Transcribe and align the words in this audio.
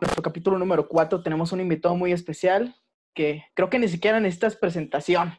nuestro 0.00 0.22
capítulo 0.22 0.58
número 0.58 0.88
4 0.88 1.22
tenemos 1.22 1.52
un 1.52 1.60
invitado 1.60 1.96
muy 1.96 2.12
especial 2.12 2.74
que 3.14 3.44
creo 3.54 3.68
que 3.68 3.78
ni 3.78 3.88
siquiera 3.88 4.20
necesitas 4.20 4.56
presentación. 4.56 5.32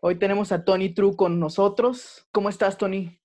Hoy 0.00 0.16
tenemos 0.16 0.50
a 0.50 0.64
Tony 0.64 0.92
True 0.92 1.16
con 1.16 1.38
nosotros. 1.38 2.26
¿Cómo 2.32 2.48
estás, 2.48 2.76
Tony? 2.76 3.20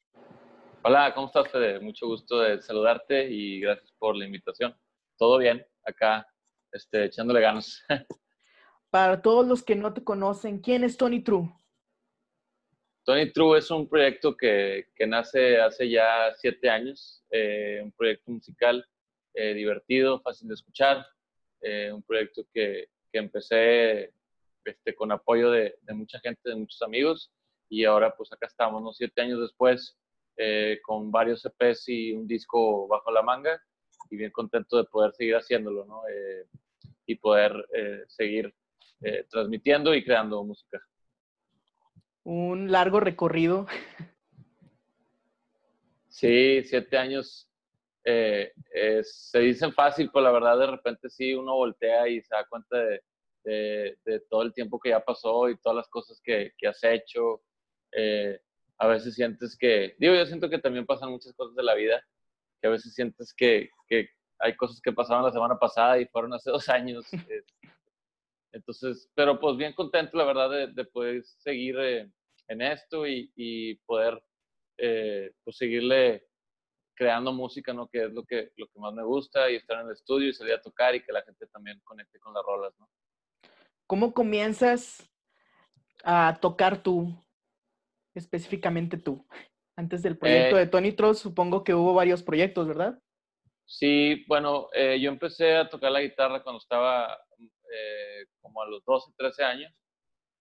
Hola, 0.83 1.13
¿cómo 1.15 1.27
estás, 1.27 1.49
Fede? 1.49 1.79
Mucho 1.79 2.07
gusto 2.07 2.39
de 2.39 2.61
saludarte 2.61 3.31
y 3.31 3.61
gracias 3.61 3.91
por 3.97 4.15
la 4.15 4.25
invitación. 4.25 4.75
Todo 5.17 5.39
bien, 5.39 5.65
acá, 5.85 6.27
este, 6.71 7.05
echándole 7.05 7.41
ganas. 7.41 7.83
Para 8.91 9.21
todos 9.21 9.47
los 9.47 9.63
que 9.63 9.75
no 9.75 9.93
te 9.93 10.03
conocen, 10.03 10.59
¿quién 10.59 10.83
es 10.83 10.97
Tony 10.97 11.23
True? 11.23 11.51
Tony 13.05 13.31
True 13.31 13.57
es 13.57 13.71
un 13.71 13.89
proyecto 13.89 14.37
que, 14.37 14.89
que 14.95 15.07
nace 15.07 15.59
hace 15.59 15.89
ya 15.89 16.31
siete 16.35 16.69
años, 16.69 17.23
eh, 17.31 17.81
un 17.83 17.91
proyecto 17.91 18.31
musical 18.31 18.85
eh, 19.33 19.53
divertido, 19.53 20.21
fácil 20.21 20.47
de 20.47 20.53
escuchar, 20.53 21.05
eh, 21.61 21.91
un 21.91 22.03
proyecto 22.03 22.43
que, 22.53 22.89
que 23.11 23.19
empecé 23.19 24.13
este, 24.63 24.95
con 24.95 25.11
apoyo 25.11 25.49
de, 25.49 25.75
de, 25.81 25.93
mucha 25.93 26.19
gente, 26.19 26.49
de 26.49 26.55
muchos 26.55 26.81
amigos, 26.81 27.31
y 27.69 27.85
ahora 27.85 28.15
pues 28.15 28.31
acá 28.31 28.47
estamos, 28.47 28.81
¿no? 28.81 28.93
Siete 28.93 29.21
años 29.21 29.41
después, 29.41 29.97
eh, 30.37 30.79
con 30.83 31.11
varios 31.11 31.43
EPs 31.45 31.89
y 31.89 32.13
un 32.13 32.27
disco 32.27 32.87
bajo 32.87 33.11
la 33.11 33.23
manga, 33.23 33.59
y 34.09 34.17
bien 34.17 34.31
contento 34.31 34.77
de 34.77 34.83
poder 34.85 35.13
seguir 35.13 35.35
haciéndolo, 35.35 35.85
¿no? 35.85 36.01
y 37.05 37.15
poder 37.15 37.67
seguir 38.07 38.53
transmitiendo 39.29 39.93
y 39.95 40.03
creando 40.03 40.43
música. 40.43 40.79
Un 42.23 42.71
largo 42.71 42.99
recorrido. 42.99 43.65
Sí, 46.09 46.63
siete 46.63 46.97
años 46.97 47.49
eh, 48.05 48.51
se 49.03 49.39
dicen 49.39 49.71
fácil, 49.73 50.09
pero 50.11 50.23
la 50.23 50.31
verdad 50.31 50.57
de 50.59 50.67
repente 50.67 51.09
sí 51.09 51.33
uno 51.33 51.55
voltea 51.55 52.07
y 52.07 52.21
se 52.21 52.35
da 52.35 52.45
cuenta 52.45 52.77
de, 52.77 53.01
de, 53.43 53.97
de 54.03 54.19
todo 54.29 54.41
el 54.41 54.53
tiempo 54.53 54.79
que 54.79 54.89
ya 54.89 54.99
pasó 54.99 55.49
y 55.49 55.57
todas 55.57 55.77
las 55.77 55.87
cosas 55.89 56.19
que, 56.23 56.51
que 56.57 56.67
has 56.67 56.83
hecho. 56.83 57.41
Eh, 57.91 58.39
a 58.77 58.87
veces 58.87 59.15
sientes 59.15 59.55
que, 59.57 59.95
digo, 59.99 60.15
yo 60.15 60.25
siento 60.25 60.49
que 60.49 60.59
también 60.59 60.85
pasan 60.85 61.11
muchas 61.11 61.33
cosas 61.33 61.55
de 61.55 61.63
la 61.63 61.75
vida, 61.75 62.03
que 62.61 62.67
a 62.67 62.71
veces 62.71 62.93
sientes 62.93 63.33
que, 63.33 63.69
que 63.87 64.09
hay 64.39 64.55
cosas 64.55 64.81
que 64.81 64.91
pasaron 64.91 65.23
la 65.23 65.31
semana 65.31 65.57
pasada 65.57 65.99
y 65.99 66.05
fueron 66.07 66.33
hace 66.33 66.49
dos 66.51 66.67
años. 66.69 67.05
Eh, 67.13 67.43
entonces, 68.51 69.09
pero 69.15 69.39
pues 69.39 69.57
bien 69.57 69.73
contento, 69.73 70.17
la 70.17 70.25
verdad, 70.25 70.49
de, 70.49 70.67
de 70.67 70.85
poder 70.85 71.23
seguir 71.23 71.75
eh, 71.79 72.09
en 72.47 72.61
esto 72.61 73.07
y, 73.07 73.31
y 73.35 73.75
poder 73.85 74.21
pues 75.45 75.55
seguirle 75.55 76.27
creando 76.95 77.33
música, 77.33 77.73
¿no? 77.73 77.87
Que 77.87 78.05
es 78.05 78.13
lo 78.13 78.23
que, 78.23 78.51
lo 78.55 78.67
que 78.67 78.79
más 78.79 78.93
me 78.93 79.03
gusta 79.03 79.49
y 79.49 79.55
estar 79.55 79.79
en 79.79 79.87
el 79.87 79.93
estudio 79.93 80.29
y 80.29 80.33
salir 80.33 80.53
a 80.53 80.61
tocar 80.61 80.95
y 80.95 81.03
que 81.03 81.11
la 81.11 81.21
gente 81.23 81.47
también 81.47 81.79
conecte 81.83 82.19
con 82.19 82.33
las 82.33 82.43
rolas, 82.43 82.73
¿no? 82.79 82.89
¿Cómo 83.87 84.13
comienzas 84.13 85.09
a 86.03 86.37
tocar 86.41 86.81
tú, 86.81 87.13
específicamente 88.13 88.97
tú? 88.97 89.25
Antes 89.75 90.03
del 90.03 90.17
proyecto 90.17 90.57
eh, 90.57 90.61
de 90.61 90.67
Tony 90.67 90.91
Tross, 90.91 91.19
supongo 91.19 91.63
que 91.63 91.73
hubo 91.73 91.93
varios 91.93 92.21
proyectos, 92.23 92.67
¿verdad? 92.67 92.99
Sí, 93.65 94.23
bueno, 94.27 94.69
eh, 94.73 94.99
yo 94.99 95.09
empecé 95.09 95.55
a 95.55 95.69
tocar 95.69 95.91
la 95.91 96.01
guitarra 96.01 96.43
cuando 96.43 96.59
estaba 96.59 97.17
eh, 97.39 98.25
como 98.41 98.61
a 98.61 98.67
los 98.67 98.83
12, 98.85 99.11
13 99.17 99.43
años. 99.43 99.73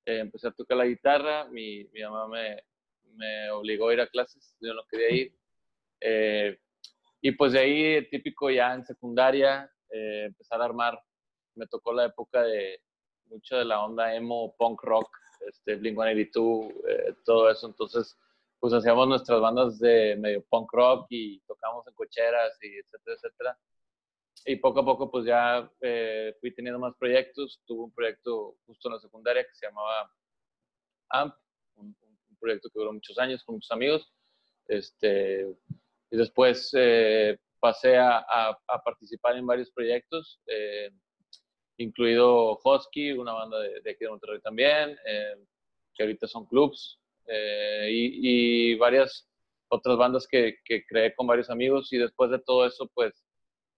Eh, 0.05 0.19
empecé 0.19 0.49
a 0.49 0.53
tocar 0.53 0.77
la 0.77 0.87
guitarra, 0.87 1.45
mi, 1.47 1.85
mi 1.93 2.03
mamá 2.03 2.29
me, 2.29 2.63
me 3.15 3.51
obligó 3.51 3.89
a 3.89 3.95
ir 3.95 4.01
a 4.01 4.09
clases, 4.09 4.57
yo 4.61 4.75
no 4.75 4.85
quería 4.87 5.11
ir 5.11 5.42
eh, 6.05 6.59
y 7.21 7.33
pues 7.33 7.53
de 7.53 7.61
ahí, 7.61 8.09
típico 8.09 8.51
ya 8.51 8.75
en 8.75 8.85
secundaria, 8.85 9.71
eh, 9.91 10.25
empezar 10.27 10.61
a 10.61 10.65
armar. 10.65 11.01
Me 11.55 11.67
tocó 11.67 11.93
la 11.93 12.07
época 12.07 12.43
de 12.43 12.81
mucho 13.27 13.57
de 13.57 13.65
la 13.65 13.85
onda 13.85 14.15
emo, 14.15 14.55
punk 14.57 14.83
rock, 14.83 15.09
este, 15.49 15.79
Blink-182, 15.79 16.73
eh, 16.89 17.15
todo 17.25 17.51
eso. 17.51 17.67
Entonces, 17.69 18.19
pues 18.59 18.73
hacíamos 18.75 19.09
nuestras 19.09 19.41
bandas 19.41 19.79
de 19.79 20.17
medio 20.17 20.45
punk 20.49 20.73
rock 20.73 21.07
y 21.11 21.41
tocábamos 21.41 21.87
en 21.87 21.95
cocheras 21.95 22.59
y 22.63 22.79
etcétera, 22.79 23.17
etcétera. 23.17 23.59
Y 24.45 24.57
poco 24.57 24.81
a 24.81 24.85
poco, 24.85 25.11
pues 25.11 25.25
ya 25.25 25.71
eh, 25.81 26.37
fui 26.41 26.53
teniendo 26.53 26.81
más 26.81 26.95
proyectos. 26.97 27.61
Tuve 27.65 27.85
un 27.85 27.93
proyecto 27.93 28.57
justo 28.67 28.89
en 28.89 28.95
la 28.95 29.01
secundaria 29.01 29.45
que 29.45 29.55
se 29.55 29.67
llamaba 29.67 30.11
AMP, 31.11 31.35
un, 31.77 31.97
proyecto 32.41 32.69
que 32.71 32.81
duró 32.81 32.93
muchos 32.93 33.17
años 33.19 33.45
con 33.45 33.55
muchos 33.55 33.71
amigos. 33.71 34.13
Este, 34.67 35.47
y 36.13 36.17
después 36.19 36.71
eh, 36.75 37.39
pasé 37.59 37.97
a, 37.97 38.23
participar 38.85 39.35
en 39.37 39.47
varios 39.47 39.71
proyectos, 39.71 40.39
eh, 40.47 40.91
incluido 41.79 42.59
Husky, 42.63 43.13
una 43.13 43.33
banda 43.33 43.59
de, 43.61 43.81
de, 43.81 43.91
aquí 43.91 44.05
de 44.05 44.11
Monterrey 44.11 44.41
también, 44.43 44.95
eh, 45.07 45.37
que 45.95 46.03
ahorita 46.03 46.27
son 46.29 46.45
clubs, 46.47 47.01
y, 47.27 48.73
y, 48.73 48.75
varias 48.75 49.27
otras 49.69 49.97
bandas 49.97 50.29
que, 50.29 50.59
creé 50.87 51.15
con 51.15 51.27
varios 51.27 51.49
amigos. 51.49 51.91
Y 51.93 51.97
después 51.97 52.31
de 52.31 52.41
todo 52.41 52.67
eso, 52.67 52.91
pues 52.93 53.25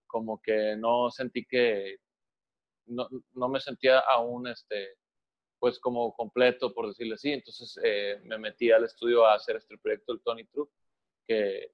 como 0.08 0.40
que 0.42 0.74
no 0.76 1.10
sentí 1.10 1.44
que, 1.44 1.98
no, 2.86 3.08
no 3.34 3.48
me 3.48 3.60
sentía 3.60 4.00
aún, 4.00 4.48
este, 4.48 4.96
pues 5.60 5.78
como 5.78 6.12
completo, 6.16 6.74
por 6.74 6.88
decirlo 6.88 7.14
así. 7.14 7.30
Entonces 7.30 7.78
me 8.24 8.38
metí 8.38 8.72
al 8.72 8.84
estudio 8.84 9.24
a 9.24 9.34
hacer 9.34 9.56
este 9.56 9.78
proyecto, 9.78 10.14
el 10.14 10.22
Tony 10.22 10.44
True, 10.46 10.68
que 11.28 11.70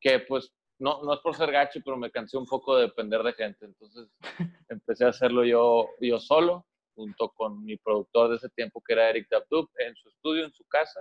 que 0.00 0.20
pues 0.20 0.52
no, 0.78 1.02
no 1.02 1.14
es 1.14 1.20
por 1.20 1.34
ser 1.34 1.50
gacho, 1.50 1.80
pero 1.84 1.96
me 1.96 2.10
cansé 2.10 2.36
un 2.36 2.46
poco 2.46 2.76
de 2.76 2.82
depender 2.82 3.22
de 3.22 3.32
gente. 3.32 3.64
Entonces 3.64 4.08
empecé 4.68 5.04
a 5.04 5.08
hacerlo 5.08 5.44
yo, 5.44 5.88
yo 6.00 6.20
solo, 6.20 6.66
junto 6.94 7.30
con 7.30 7.64
mi 7.64 7.76
productor 7.76 8.30
de 8.30 8.36
ese 8.36 8.48
tiempo, 8.50 8.82
que 8.82 8.92
era 8.94 9.10
Eric 9.10 9.28
Dabdub, 9.30 9.70
en 9.78 9.94
su 9.96 10.08
estudio, 10.08 10.44
en 10.44 10.52
su 10.52 10.64
casa, 10.64 11.00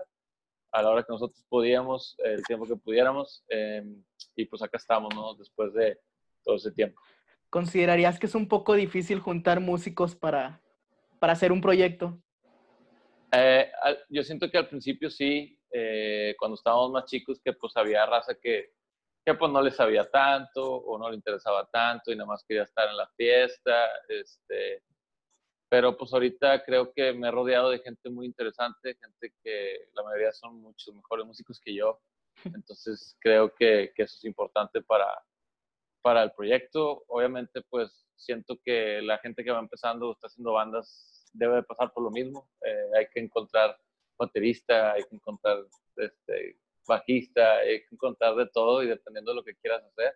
a 0.71 0.81
la 0.81 0.89
hora 0.89 1.03
que 1.03 1.11
nosotros 1.11 1.43
podíamos, 1.47 2.15
el 2.19 2.43
tiempo 2.43 2.65
que 2.65 2.75
pudiéramos. 2.75 3.43
Eh, 3.49 3.83
y 4.35 4.45
pues 4.45 4.61
acá 4.61 4.77
estamos, 4.77 5.13
¿no? 5.15 5.35
Después 5.35 5.73
de 5.73 5.97
todo 6.43 6.55
ese 6.55 6.71
tiempo. 6.71 7.01
¿Considerarías 7.49 8.19
que 8.19 8.25
es 8.25 8.35
un 8.35 8.47
poco 8.47 8.73
difícil 8.73 9.19
juntar 9.19 9.61
músicos 9.61 10.15
para, 10.15 10.61
para 11.19 11.33
hacer 11.33 11.51
un 11.51 11.61
proyecto? 11.61 12.21
Eh, 13.31 13.71
yo 14.09 14.23
siento 14.23 14.49
que 14.49 14.57
al 14.57 14.67
principio 14.67 15.09
sí, 15.09 15.57
eh, 15.71 16.35
cuando 16.37 16.55
estábamos 16.55 16.91
más 16.91 17.05
chicos, 17.05 17.39
que 17.43 17.53
pues 17.53 17.75
había 17.77 18.05
raza 18.05 18.35
que 18.35 18.74
que 19.25 19.33
pues 19.33 19.51
no 19.51 19.61
le 19.61 19.71
sabía 19.71 20.09
tanto 20.09 20.63
o 20.63 20.99
no 20.99 21.09
le 21.09 21.15
interesaba 21.15 21.65
tanto 21.65 22.11
y 22.11 22.15
nada 22.15 22.27
más 22.27 22.43
quería 22.47 22.63
estar 22.63 22.87
en 22.89 22.97
la 22.97 23.07
fiesta. 23.17 23.87
Este, 24.07 24.83
pero 25.67 25.97
pues 25.97 26.13
ahorita 26.13 26.63
creo 26.63 26.93
que 26.93 27.11
me 27.13 27.27
he 27.27 27.31
rodeado 27.31 27.71
de 27.71 27.79
gente 27.79 28.09
muy 28.11 28.27
interesante, 28.27 28.95
gente 28.95 29.33
que 29.43 29.87
la 29.93 30.03
mayoría 30.03 30.31
son 30.31 30.61
muchos 30.61 30.93
mejores 30.93 31.25
músicos 31.25 31.59
que 31.59 31.73
yo. 31.73 31.99
Entonces 32.45 33.17
creo 33.19 33.53
que, 33.55 33.91
que 33.95 34.03
eso 34.03 34.15
es 34.15 34.25
importante 34.25 34.83
para, 34.83 35.07
para 36.03 36.21
el 36.21 36.31
proyecto. 36.31 37.03
Obviamente 37.07 37.63
pues 37.63 38.05
siento 38.15 38.59
que 38.63 39.01
la 39.01 39.17
gente 39.17 39.43
que 39.43 39.51
va 39.51 39.59
empezando, 39.59 40.11
está 40.11 40.27
haciendo 40.27 40.53
bandas, 40.53 41.25
debe 41.33 41.55
de 41.55 41.63
pasar 41.63 41.91
por 41.91 42.03
lo 42.03 42.11
mismo. 42.11 42.47
Eh, 42.61 42.91
hay 42.97 43.07
que 43.07 43.21
encontrar 43.21 43.75
baterista, 44.19 44.93
hay 44.93 45.03
que 45.03 45.15
encontrar 45.15 45.65
este, 45.97 46.59
bajista, 46.87 47.63
encontrar 47.63 48.35
de 48.35 48.47
todo 48.47 48.83
y 48.83 48.87
dependiendo 48.87 49.31
de 49.31 49.35
lo 49.35 49.43
que 49.43 49.55
quieras 49.55 49.83
hacer, 49.83 50.13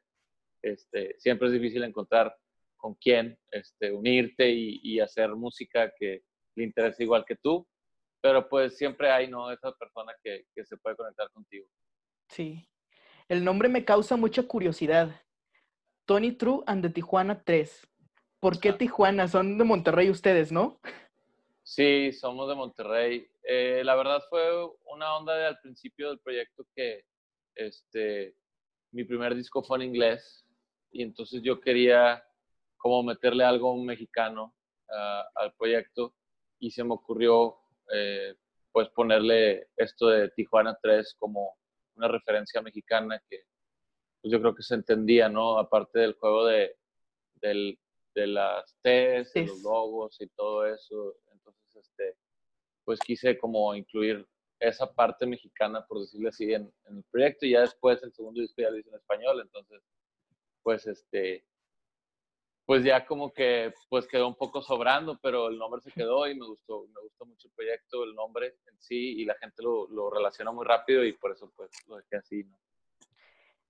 este, 0.61 1.15
siempre 1.17 1.47
es 1.47 1.53
difícil 1.53 1.83
encontrar 1.83 2.35
con 2.77 2.95
quién 2.95 3.37
este, 3.51 3.91
unirte 3.91 4.49
y, 4.49 4.79
y, 4.83 4.99
hacer 4.99 5.29
música 5.35 5.93
que 5.97 6.23
le 6.55 6.63
interese 6.63 7.03
igual 7.03 7.25
que 7.25 7.35
tú, 7.35 7.67
pero 8.21 8.47
pues 8.47 8.77
siempre 8.77 9.11
hay, 9.11 9.27
¿no? 9.27 9.51
Esa 9.51 9.71
persona 9.73 10.13
que, 10.23 10.45
que 10.55 10.65
se 10.65 10.77
puede 10.77 10.95
conectar 10.95 11.29
contigo. 11.31 11.67
Sí. 12.29 12.69
El 13.27 13.43
nombre 13.43 13.69
me 13.69 13.85
causa 13.85 14.15
mucha 14.15 14.43
curiosidad. 14.43 15.21
Tony 16.05 16.31
True 16.31 16.63
and 16.65 16.81
the 16.81 16.89
Tijuana 16.89 17.43
3. 17.43 17.87
¿Por 18.39 18.59
qué. 18.59 18.73
Tijuana? 18.73 19.27
Son 19.27 19.57
de 19.57 19.63
Monterrey 19.63 20.09
ustedes, 20.09 20.51
¿no? 20.51 20.79
Sí, 21.63 22.11
somos 22.13 22.49
de 22.49 22.55
Monterrey. 22.55 23.29
Eh, 23.51 23.83
la 23.83 23.95
verdad 23.95 24.21
fue 24.29 24.47
una 24.93 25.17
onda 25.17 25.35
de, 25.35 25.47
al 25.47 25.59
principio 25.59 26.09
del 26.09 26.19
proyecto 26.19 26.67
que 26.75 27.03
este, 27.55 28.35
mi 28.91 29.05
primer 29.05 29.33
disco 29.33 29.63
fue 29.63 29.77
en 29.77 29.85
inglés 29.85 30.45
y 30.91 31.01
entonces 31.01 31.41
yo 31.41 31.59
quería 31.59 32.23
como 32.77 33.01
meterle 33.01 33.43
algo 33.43 33.75
mexicano 33.75 34.53
uh, 34.89 35.39
al 35.39 35.51
proyecto 35.55 36.13
y 36.59 36.69
se 36.69 36.83
me 36.83 36.93
ocurrió 36.93 37.57
eh, 37.91 38.35
pues 38.71 38.87
ponerle 38.89 39.69
esto 39.77 40.09
de 40.09 40.29
Tijuana 40.29 40.77
3 40.79 41.15
como 41.17 41.57
una 41.95 42.07
referencia 42.07 42.61
mexicana 42.61 43.19
que 43.27 43.45
pues 44.21 44.31
yo 44.31 44.39
creo 44.41 44.53
que 44.53 44.61
se 44.61 44.75
entendía, 44.75 45.27
¿no? 45.27 45.57
Aparte 45.57 45.97
del 45.97 46.13
juego 46.13 46.45
de, 46.45 46.75
del, 47.33 47.79
de 48.13 48.27
las 48.27 48.77
T's, 48.83 49.31
los 49.35 49.63
logos 49.63 50.21
y 50.21 50.27
todo 50.27 50.67
eso. 50.67 51.15
Entonces, 51.31 51.75
este, 51.77 52.15
pues 52.89 52.99
quise 53.01 53.37
como 53.37 53.75
incluir 53.75 54.27
esa 54.59 54.91
parte 54.91 55.27
mexicana, 55.27 55.85
por 55.85 55.99
decirlo 55.99 56.29
así, 56.29 56.51
en, 56.51 56.73
en, 56.87 56.97
el 56.97 57.03
proyecto. 57.11 57.45
Y 57.45 57.51
ya 57.51 57.61
después 57.61 58.01
el 58.01 58.11
segundo 58.11 58.41
disco 58.41 58.63
ya 58.63 58.71
lo 58.71 58.79
hice 58.79 58.89
en 58.89 58.95
español, 58.95 59.39
entonces, 59.41 59.83
pues 60.63 60.87
este, 60.87 61.45
pues 62.65 62.83
ya 62.83 63.05
como 63.05 63.31
que 63.31 63.75
pues 63.89 64.07
quedó 64.07 64.27
un 64.27 64.33
poco 64.33 64.63
sobrando, 64.63 65.19
pero 65.21 65.49
el 65.49 65.59
nombre 65.59 65.81
se 65.81 65.91
quedó 65.91 66.27
y 66.27 66.33
me 66.33 66.47
gustó, 66.47 66.87
me 66.87 66.99
gustó 66.99 67.27
mucho 67.27 67.47
el 67.47 67.53
proyecto, 67.53 68.03
el 68.03 68.15
nombre 68.15 68.55
en 68.65 68.81
sí 68.81 69.21
y 69.21 69.25
la 69.25 69.35
gente 69.35 69.61
lo, 69.61 69.87
lo 69.89 70.09
relaciona 70.09 70.51
muy 70.51 70.65
rápido 70.65 71.05
y 71.05 71.13
por 71.13 71.31
eso 71.31 71.53
pues 71.55 71.69
lo 71.85 71.97
dejé 71.97 72.15
así, 72.15 72.43
¿no? 72.43 72.57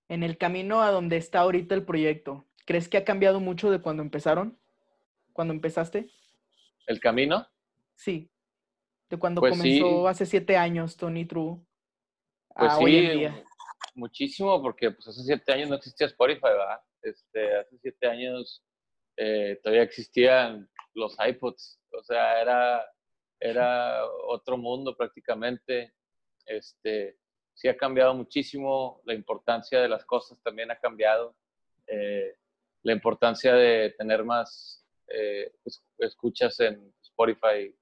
En 0.08 0.24
el 0.24 0.38
camino 0.38 0.82
a 0.82 0.92
donde 0.92 1.18
está 1.18 1.42
ahorita 1.42 1.76
el 1.76 1.84
proyecto, 1.84 2.46
¿crees 2.66 2.88
que 2.88 2.96
ha 2.96 3.04
cambiado 3.04 3.42
mucho 3.42 3.70
de 3.70 3.82
cuando 3.82 4.02
empezaron? 4.02 4.58
¿Cuando 5.34 5.54
empezaste? 5.54 6.10
¿El 6.88 7.02
camino? 7.02 7.46
Sí. 7.96 8.32
De 9.10 9.18
cuando 9.18 9.42
Pues 9.42 9.52
comenzó 9.54 10.02
sí. 10.04 10.08
hace 10.08 10.26
siete 10.26 10.56
años 10.58 10.96
Tony 10.96 11.26
True 11.26 11.58
Pues 12.56 12.72
a 12.72 12.78
sí, 12.78 12.84
hoy 12.84 12.96
en 12.98 13.18
día. 13.18 13.44
muchísimo, 13.96 14.62
porque 14.62 14.92
pues 14.92 15.08
hace 15.08 15.24
siete 15.24 15.52
años 15.52 15.70
no 15.70 15.76
existía 15.76 16.08
Spotify, 16.08 16.42
¿verdad? 16.44 16.80
Este, 17.02 17.56
hace 17.58 17.78
siete 17.80 18.08
años 18.08 18.64
eh, 19.18 19.60
todavía 19.64 19.84
existían 19.84 20.70
los 20.94 21.16
iPods, 21.26 21.80
o 21.92 22.04
sea, 22.04 22.42
era, 22.42 22.86
era 23.40 24.02
otro 24.28 24.58
mundo 24.58 24.96
prácticamente. 24.96 25.94
Este, 26.46 27.18
sí 27.54 27.68
ha 27.68 27.76
cambiado 27.78 28.14
muchísimo, 28.14 29.02
la 29.06 29.14
importancia 29.14 29.82
de 29.82 29.90
las 29.90 30.06
cosas 30.06 30.42
también 30.44 30.72
ha 30.72 30.80
cambiado, 30.80 31.36
eh, 31.88 32.36
la 32.84 32.94
importancia 32.94 33.54
de 33.54 33.92
tener 33.98 34.24
más 34.24 34.86
eh, 35.12 35.52
es- 35.66 35.84
escuchas 35.98 36.60
en 36.60 36.94
Spotify, 37.02 37.76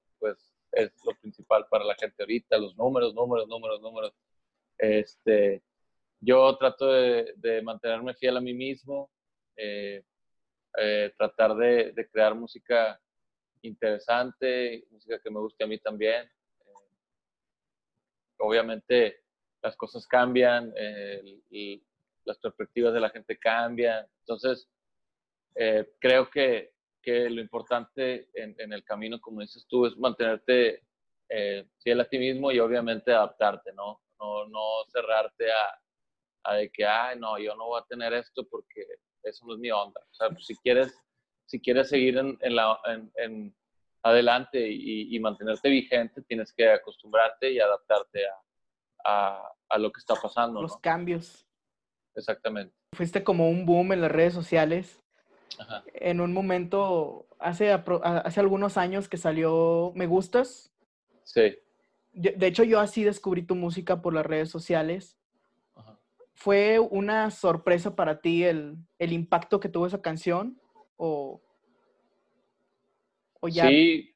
es 0.77 0.91
lo 1.03 1.15
principal 1.15 1.65
para 1.69 1.83
la 1.83 1.95
gente 1.95 2.21
ahorita, 2.21 2.57
los 2.57 2.75
números, 2.77 3.13
números, 3.13 3.47
números, 3.47 3.81
números. 3.81 4.13
Este, 4.77 5.63
yo 6.19 6.55
trato 6.57 6.91
de, 6.91 7.61
mantenerme 7.63 8.13
fiel 8.13 8.37
a 8.37 8.41
mí 8.41 8.53
mismo, 8.53 9.09
eh, 9.55 10.03
eh, 10.77 11.13
tratar 11.17 11.55
de, 11.55 12.09
crear 12.11 12.35
música 12.35 12.99
interesante, 13.61 14.85
música 14.91 15.19
que 15.19 15.31
me 15.31 15.39
guste 15.39 15.63
a 15.63 15.67
mí 15.67 15.79
también. 15.79 16.25
Eh, 16.25 16.73
obviamente 18.37 19.23
las 19.61 19.75
cosas 19.75 20.05
cambian, 20.05 20.71
y 21.49 21.83
las 22.23 22.37
perspectivas 22.37 22.93
de 22.93 22.99
la 22.99 23.09
gente 23.09 23.37
cambian, 23.37 24.05
entonces 24.19 24.69
creo 25.99 26.29
que, 26.29 26.76
que 27.07 27.29
lo 27.29 27.39
importante 27.39 28.27
en, 28.33 28.53
en 28.57 28.73
el 28.73 28.83
camino, 28.83 29.21
como 29.21 29.39
dices 29.39 29.65
tú, 29.69 29.85
es 29.85 29.95
mantenerte 29.95 30.83
eh, 31.29 31.65
fiel 31.81 32.01
a 32.01 32.09
ti 32.09 32.19
mismo 32.19 32.51
y 32.51 32.59
obviamente 32.59 33.13
adaptarte, 33.13 33.71
¿no? 33.71 34.01
No, 34.19 34.45
no 34.47 34.83
cerrarte 34.91 35.49
a, 35.49 36.51
a 36.51 36.55
de 36.55 36.69
que, 36.69 36.85
ay, 36.85 37.17
no, 37.17 37.39
yo 37.39 37.55
no 37.55 37.67
voy 37.67 37.79
a 37.79 37.85
tener 37.85 38.11
esto 38.11 38.45
porque 38.49 38.85
eso 39.23 39.45
no 39.45 39.53
es 39.53 39.59
mi 39.61 39.71
onda. 39.71 40.01
O 40.01 40.13
sea, 40.13 40.27
si 40.37 40.53
quieres, 40.57 41.01
si 41.45 41.61
quieres 41.61 41.87
seguir 41.87 42.17
en, 42.17 42.37
en 42.41 42.55
la, 42.57 42.77
en, 42.87 43.09
en 43.15 43.55
adelante 44.03 44.69
y, 44.69 45.15
y, 45.15 45.17
mantenerte 45.21 45.69
vigente, 45.69 46.23
tienes 46.23 46.51
que 46.51 46.69
acostumbrarte 46.69 47.53
y 47.53 47.61
adaptarte 47.61 48.25
a, 48.27 48.33
a, 49.05 49.51
a 49.69 49.77
lo 49.77 49.93
que 49.93 49.99
está 50.01 50.15
pasando. 50.15 50.61
Los 50.61 50.73
¿no? 50.73 50.81
cambios. 50.81 51.47
Exactamente. 52.15 52.75
Fuiste 52.93 53.23
como 53.23 53.49
un 53.49 53.65
boom 53.65 53.93
en 53.93 54.01
las 54.01 54.11
redes 54.11 54.33
sociales. 54.33 55.01
Ajá. 55.59 55.83
En 55.93 56.21
un 56.21 56.33
momento, 56.33 57.27
hace, 57.39 57.71
hace 57.71 58.39
algunos 58.39 58.77
años 58.77 59.07
que 59.09 59.17
salió 59.17 59.91
Me 59.95 60.07
Gustas. 60.07 60.73
Sí. 61.23 61.57
De, 62.13 62.31
de 62.31 62.47
hecho, 62.47 62.63
yo 62.63 62.79
así 62.79 63.03
descubrí 63.03 63.41
tu 63.43 63.55
música 63.55 64.01
por 64.01 64.13
las 64.13 64.25
redes 64.25 64.49
sociales. 64.49 65.17
Ajá. 65.75 65.99
¿Fue 66.33 66.79
una 66.79 67.31
sorpresa 67.31 67.95
para 67.95 68.21
ti 68.21 68.43
el, 68.43 68.77
el 68.99 69.11
impacto 69.13 69.59
que 69.59 69.69
tuvo 69.69 69.87
esa 69.87 70.01
canción? 70.01 70.59
¿O, 70.95 71.41
o 73.39 73.47
ya? 73.47 73.67
Sí, 73.67 74.15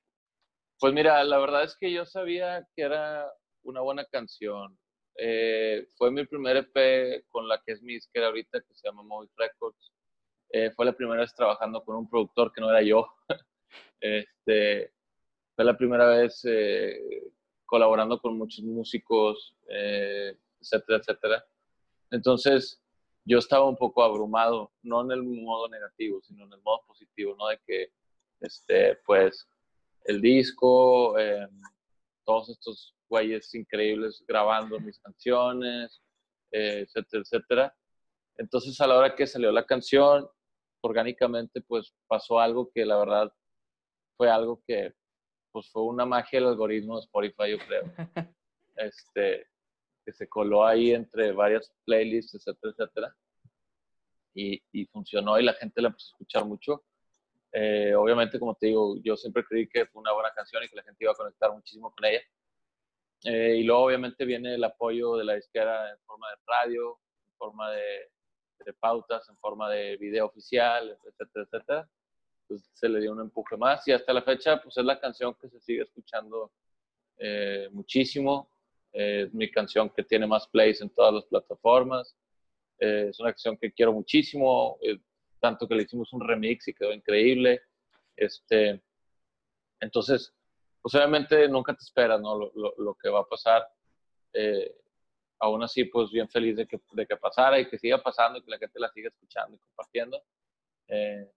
pues 0.79 0.93
mira, 0.93 1.23
la 1.23 1.37
verdad 1.37 1.63
es 1.63 1.77
que 1.77 1.91
yo 1.91 2.05
sabía 2.05 2.67
que 2.75 2.81
era 2.81 3.31
una 3.63 3.81
buena 3.81 4.03
canción. 4.05 4.77
Eh, 5.15 5.85
fue 5.95 6.09
mi 6.09 6.25
primer 6.25 6.57
EP 6.57 7.23
con 7.29 7.47
la 7.47 7.61
que 7.63 7.73
es 7.73 7.83
mi 7.83 7.93
disquera 7.93 8.27
ahorita, 8.27 8.61
que 8.61 8.73
se 8.73 8.87
llama 8.87 9.03
Movie 9.03 9.29
Records. 9.37 9.90
Eh, 10.53 10.71
fue 10.71 10.85
la 10.85 10.93
primera 10.93 11.21
vez 11.21 11.33
trabajando 11.33 11.83
con 11.83 11.95
un 11.95 12.09
productor 12.09 12.51
que 12.51 12.61
no 12.61 12.69
era 12.69 12.81
yo. 12.81 13.07
este, 14.01 14.91
fue 15.55 15.65
la 15.65 15.77
primera 15.77 16.07
vez 16.07 16.41
eh, 16.45 17.31
colaborando 17.65 18.19
con 18.19 18.37
muchos 18.37 18.63
músicos, 18.65 19.55
eh, 19.69 20.37
etcétera, 20.59 20.99
etcétera. 20.99 21.45
Entonces, 22.11 22.81
yo 23.23 23.37
estaba 23.37 23.67
un 23.67 23.77
poco 23.77 24.03
abrumado, 24.03 24.71
no 24.81 25.01
en 25.01 25.11
el 25.11 25.23
modo 25.23 25.69
negativo, 25.69 26.21
sino 26.21 26.45
en 26.45 26.53
el 26.53 26.61
modo 26.61 26.81
positivo, 26.87 27.35
¿no? 27.37 27.47
De 27.47 27.59
que, 27.65 27.93
este, 28.41 28.95
pues, 29.05 29.47
el 30.05 30.21
disco, 30.21 31.17
eh, 31.17 31.47
todos 32.25 32.49
estos 32.49 32.95
güeyes 33.07 33.53
increíbles 33.55 34.23
grabando 34.27 34.79
mis 34.79 34.99
canciones, 34.99 36.01
eh, 36.51 36.85
etcétera, 36.87 37.23
etcétera. 37.23 37.75
Entonces, 38.37 38.79
a 38.81 38.87
la 38.87 38.97
hora 38.97 39.15
que 39.15 39.27
salió 39.27 39.51
la 39.51 39.65
canción, 39.65 40.27
orgánicamente, 40.81 41.61
pues, 41.61 41.93
pasó 42.07 42.39
algo 42.39 42.71
que 42.73 42.85
la 42.85 42.97
verdad 42.97 43.33
fue 44.17 44.29
algo 44.29 44.61
que, 44.67 44.93
pues, 45.51 45.69
fue 45.71 45.83
una 45.83 46.05
magia 46.05 46.39
del 46.39 46.49
algoritmo 46.49 46.95
de 46.95 47.01
Spotify, 47.01 47.51
yo 47.51 47.57
creo. 47.59 47.83
Este, 48.77 49.45
que 50.03 50.13
se 50.13 50.27
coló 50.27 50.65
ahí 50.65 50.91
entre 50.91 51.33
varias 51.33 51.71
playlists, 51.85 52.33
etcétera, 52.33 52.73
etcétera. 52.73 53.15
Y, 54.33 54.63
y 54.71 54.85
funcionó 54.85 55.37
y 55.37 55.43
la 55.43 55.53
gente 55.53 55.81
la 55.81 55.89
empezó 55.89 56.07
a 56.07 56.13
escuchar 56.13 56.45
mucho. 56.45 56.83
Eh, 57.51 57.93
obviamente, 57.95 58.39
como 58.39 58.55
te 58.55 58.67
digo, 58.67 58.95
yo 59.03 59.17
siempre 59.17 59.43
creí 59.43 59.67
que 59.67 59.85
fue 59.87 60.01
una 60.01 60.13
buena 60.13 60.31
canción 60.33 60.63
y 60.63 60.69
que 60.69 60.77
la 60.77 60.83
gente 60.83 61.03
iba 61.03 61.11
a 61.11 61.15
conectar 61.15 61.51
muchísimo 61.51 61.93
con 61.93 62.05
ella. 62.05 62.21
Eh, 63.25 63.57
y 63.57 63.63
luego, 63.63 63.83
obviamente, 63.83 64.25
viene 64.25 64.55
el 64.55 64.63
apoyo 64.63 65.15
de 65.17 65.25
la 65.25 65.35
disquera 65.35 65.91
en 65.91 65.99
forma 66.05 66.29
de 66.29 66.35
radio, 66.47 66.99
en 67.27 67.33
forma 67.37 67.71
de, 67.71 68.09
de 68.65 68.73
pautas, 68.73 69.27
en 69.29 69.37
forma 69.37 69.69
de 69.69 69.97
video 69.97 70.25
oficial, 70.25 70.97
etcétera, 71.05 71.45
etcétera. 71.45 71.89
Entonces 72.41 72.69
se 72.73 72.89
le 72.89 72.99
dio 72.99 73.11
un 73.11 73.21
empuje 73.21 73.57
más 73.57 73.87
y 73.87 73.91
hasta 73.91 74.13
la 74.13 74.21
fecha, 74.21 74.61
pues 74.61 74.77
es 74.77 74.85
la 74.85 74.99
canción 74.99 75.35
que 75.35 75.49
se 75.49 75.59
sigue 75.59 75.83
escuchando 75.83 76.51
eh, 77.17 77.69
muchísimo. 77.71 78.49
Eh, 78.93 79.23
es 79.27 79.33
mi 79.33 79.49
canción 79.49 79.89
que 79.89 80.03
tiene 80.03 80.27
más 80.27 80.47
plays 80.47 80.81
en 80.81 80.89
todas 80.89 81.13
las 81.13 81.25
plataformas. 81.25 82.15
Eh, 82.79 83.07
es 83.09 83.19
una 83.19 83.31
canción 83.31 83.57
que 83.57 83.71
quiero 83.71 83.93
muchísimo, 83.93 84.77
eh, 84.81 84.99
tanto 85.39 85.67
que 85.67 85.75
le 85.75 85.83
hicimos 85.83 86.11
un 86.13 86.27
remix 86.27 86.67
y 86.67 86.73
quedó 86.73 86.91
increíble. 86.91 87.61
Este, 88.15 88.81
entonces, 89.79 90.33
pues 90.81 90.95
obviamente 90.95 91.47
nunca 91.47 91.73
te 91.73 91.83
esperas 91.83 92.19
¿no? 92.19 92.37
lo, 92.37 92.51
lo, 92.55 92.73
lo 92.77 92.95
que 92.95 93.09
va 93.09 93.19
a 93.21 93.27
pasar. 93.27 93.67
Eh, 94.33 94.80
aún 95.41 95.63
así, 95.63 95.85
pues 95.85 96.11
bien 96.11 96.29
feliz 96.29 96.55
de 96.55 96.67
que, 96.67 96.79
de 96.91 97.05
que 97.07 97.17
pasara 97.17 97.59
y 97.59 97.67
que 97.67 97.77
siga 97.79 98.01
pasando 98.01 98.37
y 98.37 98.43
que 98.43 98.51
la 98.51 98.59
gente 98.59 98.79
la 98.79 98.91
siga 98.91 99.09
escuchando 99.09 99.55
y 99.55 99.59
compartiendo. 99.59 100.23
Eh, 100.87 101.29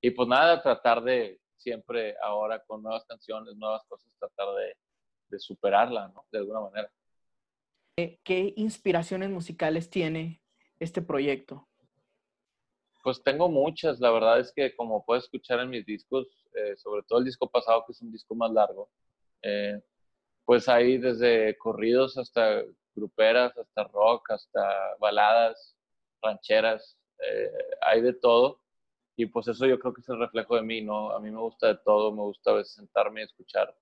y 0.00 0.10
pues 0.12 0.28
nada, 0.28 0.62
tratar 0.62 1.02
de 1.02 1.40
siempre 1.56 2.16
ahora 2.22 2.62
con 2.64 2.82
nuevas 2.82 3.04
canciones, 3.04 3.56
nuevas 3.56 3.84
cosas, 3.86 4.08
tratar 4.18 4.54
de, 4.54 4.76
de 5.28 5.38
superarla, 5.40 6.08
¿no? 6.08 6.24
De 6.30 6.38
alguna 6.38 6.60
manera. 6.60 6.90
¿Qué 7.96 8.54
inspiraciones 8.56 9.30
musicales 9.30 9.90
tiene 9.90 10.40
este 10.78 11.02
proyecto? 11.02 11.68
Pues 13.02 13.22
tengo 13.22 13.48
muchas, 13.48 13.98
la 13.98 14.10
verdad 14.10 14.38
es 14.38 14.52
que 14.52 14.74
como 14.76 15.04
puedes 15.04 15.24
escuchar 15.24 15.58
en 15.60 15.70
mis 15.70 15.84
discos, 15.84 16.28
eh, 16.54 16.76
sobre 16.76 17.02
todo 17.02 17.18
el 17.18 17.24
disco 17.24 17.50
pasado, 17.50 17.84
que 17.84 17.92
es 17.92 18.00
un 18.00 18.12
disco 18.12 18.34
más 18.34 18.52
largo, 18.52 18.90
eh, 19.42 19.80
pues 20.44 20.68
hay 20.68 20.98
desde 20.98 21.56
corridos 21.58 22.16
hasta 22.16 22.62
gruperas, 23.00 23.56
hasta 23.58 23.84
rock, 23.84 24.30
hasta 24.30 24.96
baladas, 25.00 25.76
rancheras, 26.22 26.96
eh, 27.18 27.50
hay 27.82 28.00
de 28.00 28.12
todo. 28.12 28.60
Y 29.16 29.26
pues 29.26 29.48
eso 29.48 29.66
yo 29.66 29.78
creo 29.78 29.92
que 29.92 30.00
es 30.00 30.08
el 30.08 30.18
reflejo 30.18 30.56
de 30.56 30.62
mí, 30.62 30.80
¿no? 30.80 31.10
A 31.10 31.20
mí 31.20 31.30
me 31.30 31.40
gusta 31.40 31.68
de 31.68 31.78
todo, 31.84 32.12
me 32.12 32.22
gusta 32.22 32.52
a 32.52 32.54
veces 32.54 32.74
sentarme 32.74 33.20
y 33.20 33.24
escuchar 33.24 33.76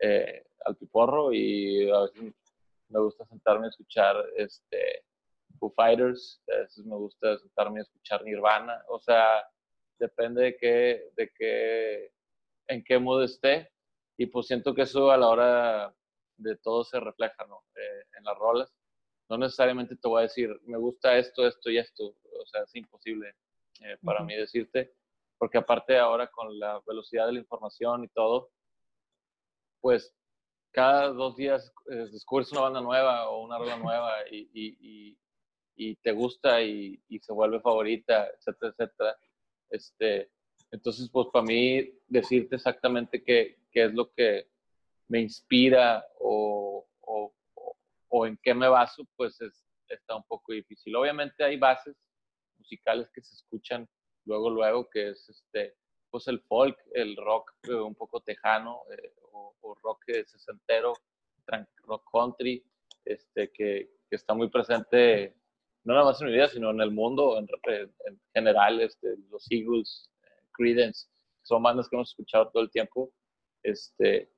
eh, 0.00 0.44
al 0.64 0.76
piporro 0.76 1.32
y 1.32 1.88
a 1.90 2.00
veces 2.00 2.34
me 2.88 3.00
gusta 3.00 3.24
sentarme 3.26 3.66
a 3.66 3.70
escuchar 3.70 4.16
este, 4.36 5.04
Foo 5.58 5.70
Fighters, 5.70 6.42
a 6.52 6.58
veces 6.58 6.84
me 6.84 6.96
gusta 6.96 7.38
sentarme 7.38 7.80
a 7.80 7.82
escuchar 7.82 8.22
Nirvana, 8.24 8.84
o 8.88 8.98
sea, 8.98 9.48
depende 9.98 10.42
de 10.42 10.56
qué, 10.56 11.10
de 11.16 11.32
qué, 11.34 12.12
en 12.68 12.84
qué 12.84 12.98
modo 12.98 13.22
esté, 13.22 13.70
y 14.16 14.26
pues 14.26 14.46
siento 14.46 14.74
que 14.74 14.82
eso 14.82 15.10
a 15.10 15.16
la 15.16 15.28
hora 15.28 15.94
de 16.36 16.56
todo 16.56 16.84
se 16.84 17.00
refleja, 17.00 17.44
¿no? 17.46 17.64
Eh, 17.74 18.04
en 18.18 18.24
las 18.24 18.36
rolas. 18.38 18.74
No 19.28 19.38
necesariamente 19.38 19.96
te 19.96 20.08
voy 20.08 20.20
a 20.20 20.22
decir, 20.22 20.50
me 20.64 20.76
gusta 20.78 21.16
esto, 21.16 21.46
esto 21.46 21.70
y 21.70 21.78
esto, 21.78 22.04
o 22.04 22.46
sea, 22.46 22.62
es 22.62 22.74
imposible 22.74 23.34
eh, 23.80 23.96
para 24.02 24.20
uh 24.20 24.24
-huh. 24.24 24.26
mí 24.26 24.36
decirte, 24.36 24.94
porque 25.38 25.58
aparte 25.58 25.98
ahora 25.98 26.30
con 26.30 26.58
la 26.58 26.80
velocidad 26.86 27.26
de 27.26 27.32
la 27.32 27.40
información 27.40 28.04
y 28.04 28.08
todo, 28.08 28.50
pues 29.80 30.14
cada 30.72 31.08
dos 31.08 31.36
días 31.36 31.72
eh, 31.90 32.08
descubres 32.12 32.50
una 32.52 32.62
banda 32.62 32.80
nueva 32.80 33.28
o 33.30 33.44
una 33.44 33.58
rola 33.58 33.76
nueva 33.92 34.12
y, 34.30 34.48
y, 34.52 34.76
y, 34.80 35.18
y 35.76 35.96
te 35.96 36.12
gusta 36.12 36.62
y, 36.62 37.00
y, 37.08 37.18
se 37.20 37.32
vuelve 37.32 37.60
favorita, 37.60 38.28
etcétera, 38.36 38.72
etcétera. 38.72 39.16
Este, 39.70 40.30
Entonces, 40.70 41.08
pues 41.10 41.28
para 41.32 41.44
mí 41.44 41.90
decirte 42.08 42.56
exactamente 42.56 43.22
qué, 43.22 43.58
qué 43.70 43.84
es 43.84 43.94
lo 43.94 44.12
que 44.12 44.48
me 45.08 45.20
inspira 45.20 46.04
o, 46.20 46.86
o, 48.08 48.26
en 48.26 48.38
qué 48.42 48.54
me 48.54 48.68
baso, 48.68 49.04
pues 49.16 49.40
es, 49.40 49.64
está 49.88 50.16
un 50.16 50.22
poco 50.24 50.52
difícil. 50.52 50.94
Obviamente 50.94 51.42
hay 51.42 51.58
bases 51.58 51.96
musicales 52.58 53.10
que 53.12 53.22
se 53.22 53.34
escuchan 53.34 53.88
luego, 54.24 54.50
luego, 54.50 54.88
que 54.88 55.10
es 55.10 55.28
este, 55.28 55.74
pues 56.10 56.28
el 56.28 56.40
folk, 56.42 56.78
el 56.92 57.16
rock 57.16 57.52
eh, 57.64 57.74
un 57.74 57.94
poco 57.94 58.20
tejano 58.20 58.82
eh, 58.90 59.14
o, 59.32 59.56
o, 59.60 59.74
rock 59.82 60.04
sesentero, 60.26 60.94
rock 61.86 62.08
country, 62.10 62.64
este, 63.04 63.50
que, 63.50 63.90
que, 64.08 64.16
está 64.16 64.32
muy 64.32 64.48
presente 64.48 65.34
no 65.84 65.92
nada 65.92 66.06
más 66.06 66.20
en 66.20 66.28
mi 66.28 66.32
vida, 66.34 66.48
sino 66.48 66.70
en 66.70 66.80
el 66.80 66.90
mundo 66.90 67.38
en, 67.38 67.46
en 68.06 68.20
general, 68.32 68.80
este, 68.80 69.16
los 69.30 69.46
Eagles, 69.50 70.10
Credence, 70.52 71.08
son 71.42 71.62
bandas 71.62 71.88
que 71.88 71.96
hemos 71.96 72.10
escuchado 72.10 72.48
todo 72.50 72.62
el 72.62 72.70
tiempo, 72.70 73.12
este, 73.62 74.30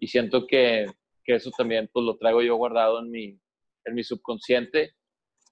y 0.00 0.08
siento 0.08 0.46
que, 0.46 0.86
que 1.22 1.34
eso 1.36 1.50
también 1.56 1.88
pues 1.92 2.04
lo 2.04 2.16
traigo 2.16 2.42
yo 2.42 2.56
guardado 2.56 3.00
en 3.00 3.10
mi, 3.10 3.38
en 3.84 3.94
mi 3.94 4.02
subconsciente 4.02 4.94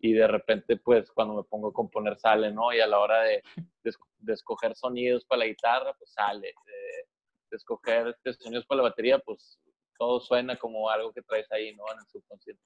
y 0.00 0.12
de 0.14 0.26
repente 0.26 0.78
pues 0.78 1.10
cuando 1.12 1.34
me 1.34 1.44
pongo 1.44 1.68
a 1.68 1.72
componer 1.72 2.18
sale, 2.18 2.50
¿no? 2.50 2.72
Y 2.72 2.80
a 2.80 2.86
la 2.86 2.98
hora 2.98 3.22
de, 3.22 3.42
de, 3.82 4.32
escoger 4.32 4.74
sonidos 4.74 5.24
para 5.26 5.40
la 5.40 5.46
guitarra, 5.46 5.92
pues 5.98 6.12
sale. 6.12 6.48
De, 6.64 7.56
escoger 7.56 8.08
este, 8.08 8.34
sonidos 8.34 8.66
para 8.66 8.82
la 8.82 8.88
batería, 8.90 9.18
pues 9.18 9.58
todo 9.98 10.20
suena 10.20 10.58
como 10.58 10.90
algo 10.90 11.12
que 11.12 11.22
traes 11.22 11.50
ahí, 11.50 11.74
¿no? 11.74 11.84
En 11.92 11.98
el 11.98 12.06
subconsciente. 12.06 12.62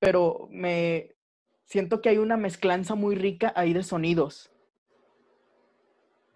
Pero 0.00 0.48
me 0.50 1.14
siento 1.64 2.00
que 2.00 2.10
hay 2.10 2.18
una 2.18 2.36
mezclanza 2.36 2.94
muy 2.94 3.14
rica 3.14 3.52
ahí 3.56 3.72
de 3.72 3.82
sonidos. 3.82 4.50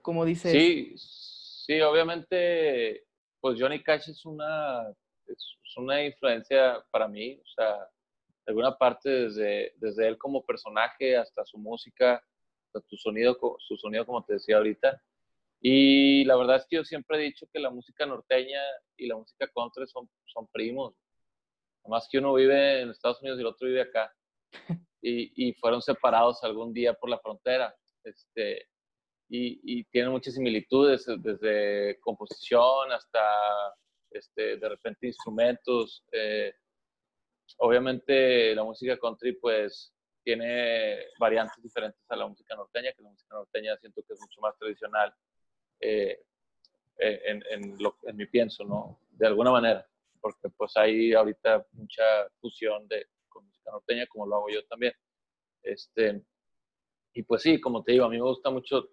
Como 0.01 0.25
dices. 0.25 0.53
Sí, 0.53 0.95
sí, 0.97 1.81
obviamente, 1.83 3.05
pues 3.41 3.59
Johnny 3.61 3.83
Cash 3.83 4.11
es 4.11 4.25
una, 4.25 4.89
es 5.27 5.57
una 5.77 6.05
influencia 6.05 6.85
para 6.91 7.09
mí, 7.09 7.41
o 7.43 7.49
sea, 7.55 7.77
de 7.77 8.53
alguna 8.53 8.77
parte 8.77 9.09
desde, 9.09 9.73
desde 9.77 10.09
él 10.09 10.19
como 10.19 10.45
personaje 10.45 11.17
hasta 11.17 11.45
su 11.45 11.59
música, 11.59 12.23
hasta 12.67 12.81
tu 12.89 12.97
sonido, 12.97 13.39
su 13.59 13.77
sonido 13.77 14.07
como 14.07 14.25
te 14.25 14.35
decía 14.35 14.57
ahorita. 14.57 15.01
Y 15.61 16.25
la 16.25 16.37
verdad 16.37 16.57
es 16.57 16.67
que 16.67 16.77
yo 16.77 16.85
siempre 16.85 17.19
he 17.19 17.23
dicho 17.23 17.47
que 17.53 17.61
la 17.61 17.71
música 17.71 18.07
norteña 18.07 18.61
y 18.97 19.07
la 19.07 19.17
música 19.17 19.49
country 19.55 19.87
son, 19.87 20.09
son 20.27 20.47
primos. 20.49 20.95
Además 21.85 22.09
que 22.11 22.19
uno 22.19 22.35
vive 22.35 22.81
en 22.81 22.91
Estados 22.91 23.21
Unidos 23.21 23.39
y 23.39 23.43
el 23.43 23.47
otro 23.47 23.69
vive 23.69 23.83
acá. 23.83 24.13
Y, 25.03 25.49
y 25.49 25.55
fueron 25.55 25.81
separados 25.81 26.45
algún 26.45 26.75
día 26.75 26.93
por 26.93 27.09
la 27.09 27.19
frontera. 27.19 27.75
Este, 28.05 28.69
y, 29.31 29.61
y 29.63 29.85
tienen 29.85 30.11
muchas 30.11 30.35
similitudes, 30.35 31.07
desde 31.19 31.99
composición 32.01 32.91
hasta 32.91 33.21
este, 34.11 34.57
de 34.57 34.69
repente 34.69 35.07
instrumentos. 35.07 36.05
Eh, 36.11 36.53
obviamente 37.59 38.55
la 38.57 38.65
música 38.65 38.99
country 38.99 39.35
pues 39.35 39.95
tiene 40.25 40.99
variantes 41.21 41.63
diferentes 41.63 42.03
a 42.09 42.17
la 42.17 42.27
música 42.27 42.57
norteña, 42.57 42.93
que 42.93 43.03
la 43.03 43.11
música 43.11 43.37
norteña 43.37 43.77
siento 43.77 44.03
que 44.03 44.15
es 44.15 44.21
mucho 44.21 44.41
más 44.41 44.59
tradicional 44.59 45.15
eh, 45.79 46.25
eh, 46.99 47.23
en, 47.25 47.43
en, 47.51 47.83
lo, 47.83 47.97
en, 48.03 48.17
mi 48.17 48.27
pienso, 48.27 48.65
¿no? 48.65 48.99
De 49.13 49.29
alguna 49.29 49.53
manera, 49.53 49.89
porque 50.21 50.49
pues 50.51 50.77
hay 50.77 51.13
ahorita 51.13 51.65
mucha 51.73 52.03
fusión 52.41 52.87
de, 52.89 53.07
con 53.29 53.47
música 53.47 53.71
norteña, 53.71 54.07
como 54.09 54.27
lo 54.27 54.37
hago 54.37 54.49
yo 54.51 54.65
también. 54.67 54.93
Este, 55.63 56.21
y 57.15 57.23
pues 57.23 57.43
sí, 57.43 57.61
como 57.61 57.85
te 57.85 57.93
digo, 57.93 58.05
a 58.05 58.11
mí 58.11 58.17
me 58.17 58.25
gusta 58.25 58.51
mucho 58.51 58.89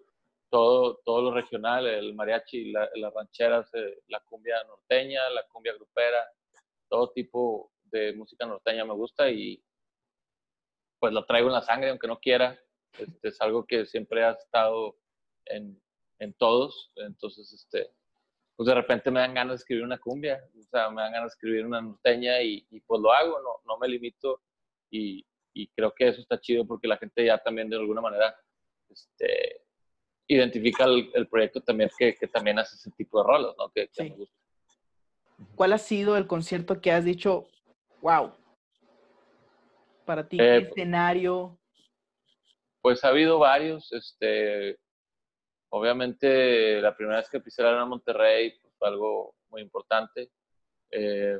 todo, 0.50 1.00
todo 1.04 1.22
lo 1.22 1.34
regional, 1.34 1.86
el 1.86 2.14
mariachi, 2.14 2.72
la, 2.72 2.88
las 2.94 3.12
rancheras, 3.12 3.70
la 4.08 4.20
cumbia 4.20 4.62
norteña, 4.64 5.28
la 5.30 5.46
cumbia 5.48 5.74
grupera, 5.74 6.24
todo 6.88 7.10
tipo 7.10 7.72
de 7.84 8.12
música 8.14 8.46
norteña 8.46 8.84
me 8.84 8.94
gusta 8.94 9.30
y 9.30 9.62
pues 10.98 11.12
lo 11.12 11.24
traigo 11.24 11.48
en 11.48 11.54
la 11.54 11.62
sangre, 11.62 11.90
aunque 11.90 12.08
no 12.08 12.18
quiera. 12.18 12.58
Este, 12.98 13.28
es 13.28 13.40
algo 13.40 13.66
que 13.66 13.86
siempre 13.86 14.24
ha 14.24 14.32
estado 14.32 14.96
en, 15.46 15.80
en, 16.18 16.32
todos. 16.34 16.92
Entonces, 16.96 17.52
este, 17.52 17.90
pues 18.56 18.66
de 18.66 18.74
repente 18.74 19.10
me 19.10 19.20
dan 19.20 19.34
ganas 19.34 19.52
de 19.52 19.56
escribir 19.56 19.84
una 19.84 19.98
cumbia, 19.98 20.42
o 20.58 20.62
sea, 20.64 20.90
me 20.90 21.02
dan 21.02 21.12
ganas 21.12 21.30
de 21.30 21.34
escribir 21.34 21.66
una 21.66 21.80
norteña 21.80 22.42
y, 22.42 22.66
y 22.70 22.80
pues 22.80 23.00
lo 23.00 23.12
hago, 23.12 23.40
no, 23.40 23.60
no 23.64 23.78
me 23.78 23.86
limito 23.86 24.42
y, 24.90 25.24
y, 25.54 25.68
creo 25.68 25.94
que 25.94 26.08
eso 26.08 26.20
está 26.20 26.40
chido 26.40 26.66
porque 26.66 26.88
la 26.88 26.96
gente 26.96 27.24
ya 27.24 27.38
también 27.38 27.68
de 27.68 27.76
alguna 27.76 28.00
manera 28.00 28.34
este, 28.88 29.57
identifica 30.28 30.84
el, 30.84 31.26
proyecto 31.28 31.60
también 31.62 31.90
que, 31.98 32.14
que, 32.14 32.28
también 32.28 32.58
hace 32.58 32.76
ese 32.76 32.90
tipo 32.90 33.18
de 33.18 33.26
roles, 33.26 33.54
¿no? 33.58 33.70
Que, 33.70 33.88
que 33.88 34.04
me 34.04 34.10
gusta. 34.10 34.36
¿Cuál 35.54 35.72
ha 35.72 35.78
sido 35.78 36.16
el 36.16 36.26
concierto 36.26 36.80
que 36.80 36.92
has 36.92 37.04
dicho, 37.04 37.46
wow. 38.02 38.32
Para 40.04 40.28
ti, 40.28 40.36
¿qué 40.36 40.56
eh, 40.56 40.68
escenario? 40.68 41.58
Pues 42.80 43.04
ha 43.04 43.08
habido 43.08 43.38
varios. 43.38 43.92
Este, 43.92 44.78
obviamente, 45.70 46.80
la 46.80 46.96
primera 46.96 47.18
vez 47.18 47.28
que 47.28 47.40
pisé 47.40 47.62
la 47.62 47.70
Arena 47.70 47.86
Monterrey 47.86 48.58
pues, 48.60 48.74
fue 48.78 48.88
algo 48.88 49.34
muy 49.50 49.62
importante. 49.62 50.30
Eh, 50.90 51.38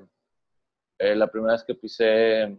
eh, 0.99 1.15
la 1.15 1.27
primera 1.29 1.55
vez 1.55 1.65
que 1.65 1.75
pisé 1.75 2.57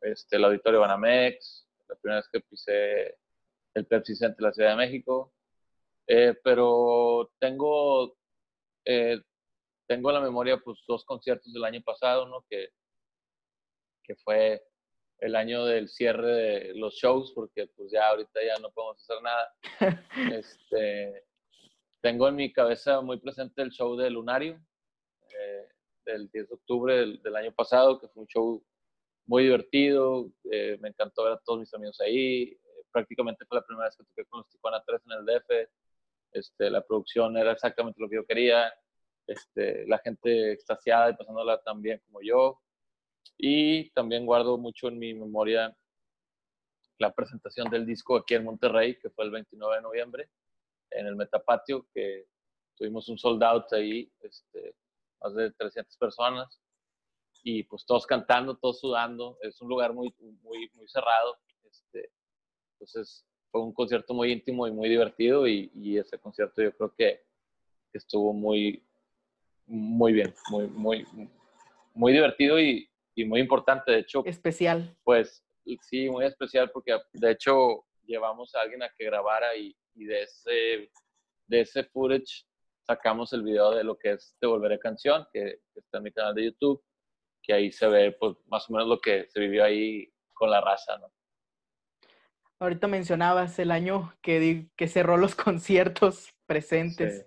este, 0.00 0.36
el 0.36 0.44
Auditorio 0.44 0.80
Banamex, 0.80 1.68
la 1.88 1.94
primera 1.96 2.20
vez 2.20 2.28
que 2.32 2.40
pisé 2.40 3.18
el 3.74 3.86
Pepsi 3.86 4.16
Center 4.16 4.36
de 4.38 4.42
la 4.44 4.52
Ciudad 4.52 4.70
de 4.70 4.76
México. 4.76 5.32
Pero 6.06 7.30
tengo, 7.38 8.16
tengo 8.84 10.10
en 10.10 10.14
la 10.14 10.20
memoria 10.20 10.58
pues, 10.58 10.78
dos 10.86 11.04
conciertos 11.04 11.52
del 11.52 11.64
año 11.64 11.82
pasado, 11.82 12.26
¿no? 12.28 12.44
Que, 12.48 12.68
que 14.04 14.14
fue 14.16 14.62
el 15.18 15.34
año 15.34 15.64
del 15.64 15.88
cierre 15.88 16.32
de 16.32 16.74
los 16.74 16.94
shows, 16.94 17.32
porque 17.34 17.66
pues 17.68 17.90
ya 17.90 18.08
ahorita 18.08 18.40
ya 18.44 18.60
no 18.60 18.70
podemos 18.70 19.02
hacer 19.02 19.22
nada. 19.22 19.54
este, 20.40 21.24
tengo 22.00 22.28
en 22.28 22.36
mi 22.36 22.52
cabeza 22.52 23.00
muy 23.00 23.18
presente 23.18 23.62
el 23.62 23.70
show 23.70 23.96
de 23.96 24.10
Lunario, 24.10 24.60
eh, 25.30 25.68
del 26.04 26.28
10 26.30 26.48
de 26.48 26.54
octubre 26.54 26.94
del, 26.94 27.36
año 27.36 27.52
pasado, 27.52 27.98
que 27.98 28.08
fue 28.08 28.22
un 28.22 28.28
show 28.28 28.64
muy 29.26 29.44
divertido, 29.44 30.30
eh, 30.50 30.78
me 30.80 30.90
encantó 30.90 31.24
ver 31.24 31.32
a 31.32 31.40
todos 31.44 31.60
mis 31.60 31.74
amigos 31.74 32.00
ahí, 32.00 32.42
eh, 32.42 32.58
prácticamente 32.92 33.44
fue 33.46 33.58
la 33.58 33.64
primera 33.64 33.86
vez 33.86 33.96
que 33.96 34.04
toqué 34.04 34.24
con 34.26 34.40
los 34.40 34.48
Tijuana 34.48 34.82
3 34.86 35.02
en 35.06 35.12
el 35.12 35.26
DF, 35.26 35.70
este, 36.36 36.70
la 36.70 36.82
producción 36.82 37.36
era 37.36 37.52
exactamente 37.52 38.00
lo 38.00 38.08
que 38.08 38.16
yo 38.16 38.26
quería, 38.26 38.72
este, 39.26 39.86
la 39.86 39.98
gente 39.98 40.52
extasiada 40.52 41.10
y 41.10 41.16
pasándola 41.16 41.62
tan 41.62 41.80
bien 41.80 42.00
como 42.06 42.20
yo, 42.22 42.60
y 43.38 43.90
también 43.90 44.26
guardo 44.26 44.58
mucho 44.58 44.88
en 44.88 44.98
mi 44.98 45.14
memoria 45.14 45.76
la 46.98 47.12
presentación 47.12 47.68
del 47.68 47.84
disco 47.84 48.16
aquí 48.16 48.34
en 48.34 48.44
Monterrey, 48.44 48.98
que 48.98 49.10
fue 49.10 49.24
el 49.24 49.30
29 49.30 49.76
de 49.76 49.82
noviembre, 49.82 50.30
en 50.90 51.06
el 51.06 51.16
Metapatio, 51.16 51.86
que 51.92 52.26
tuvimos 52.76 53.08
un 53.08 53.18
sold 53.18 53.42
out 53.42 53.72
ahí, 53.72 54.10
este, 54.20 54.74
más 55.20 55.34
de 55.34 55.50
300 55.52 55.96
personas, 55.96 56.60
y 57.42 57.62
pues 57.64 57.84
todos 57.86 58.06
cantando, 58.06 58.56
todos 58.56 58.80
sudando, 58.80 59.38
es 59.40 59.60
un 59.60 59.68
lugar 59.68 59.92
muy, 59.92 60.14
muy, 60.42 60.70
muy 60.74 60.88
cerrado, 60.88 61.38
este, 61.64 62.10
entonces 62.74 63.26
fue 63.56 63.64
un 63.64 63.72
concierto 63.72 64.12
muy 64.12 64.32
íntimo 64.32 64.66
y 64.66 64.70
muy 64.70 64.88
divertido, 64.88 65.48
y, 65.48 65.70
y 65.74 65.96
ese 65.96 66.18
concierto 66.18 66.62
yo 66.62 66.72
creo 66.72 66.94
que, 66.94 67.22
que, 67.90 67.98
estuvo 67.98 68.34
muy, 68.34 68.84
muy 69.64 70.12
bien, 70.12 70.34
muy, 70.50 70.66
muy, 70.68 71.06
muy 71.94 72.12
divertido 72.12 72.60
y, 72.60 72.86
y 73.14 73.24
muy 73.24 73.40
importante, 73.40 73.92
de 73.92 74.00
hecho. 74.00 74.22
Especial. 74.26 74.94
Pues 75.02 75.42
sí, 75.80 76.10
muy 76.10 76.26
especial 76.26 76.70
porque 76.70 76.98
de 77.14 77.30
hecho 77.30 77.86
llevamos 78.04 78.54
a 78.54 78.60
alguien 78.60 78.82
a 78.82 78.90
que 78.90 79.06
grabara 79.06 79.56
y, 79.56 79.74
y 79.94 80.04
de, 80.04 80.22
ese, 80.24 80.90
de 81.46 81.60
ese 81.60 81.84
footage 81.84 82.44
sacamos 82.82 83.32
el 83.32 83.42
video 83.42 83.70
de 83.70 83.84
lo 83.84 83.96
que 83.96 84.12
es 84.12 84.36
Te 84.38 84.46
Volveré 84.46 84.78
Canción, 84.78 85.26
que, 85.32 85.60
está 85.74 85.96
en 85.96 86.04
mi 86.04 86.12
canal 86.12 86.34
de 86.34 86.44
YouTube, 86.44 86.84
que 87.42 87.54
ahí 87.54 87.72
se 87.72 87.88
ve 87.88 88.12
pues, 88.12 88.36
más 88.48 88.68
o 88.68 88.74
menos 88.74 88.86
lo 88.86 89.00
que 89.00 89.26
se 89.30 89.40
vivió 89.40 89.64
ahí 89.64 90.12
con 90.34 90.50
la 90.50 90.60
raza, 90.60 90.98
¿no? 90.98 91.10
Ahorita 92.58 92.86
mencionabas 92.86 93.58
el 93.58 93.70
año 93.70 94.14
que, 94.22 94.68
que 94.76 94.88
cerró 94.88 95.16
los 95.16 95.34
conciertos 95.34 96.34
presentes. 96.46 97.26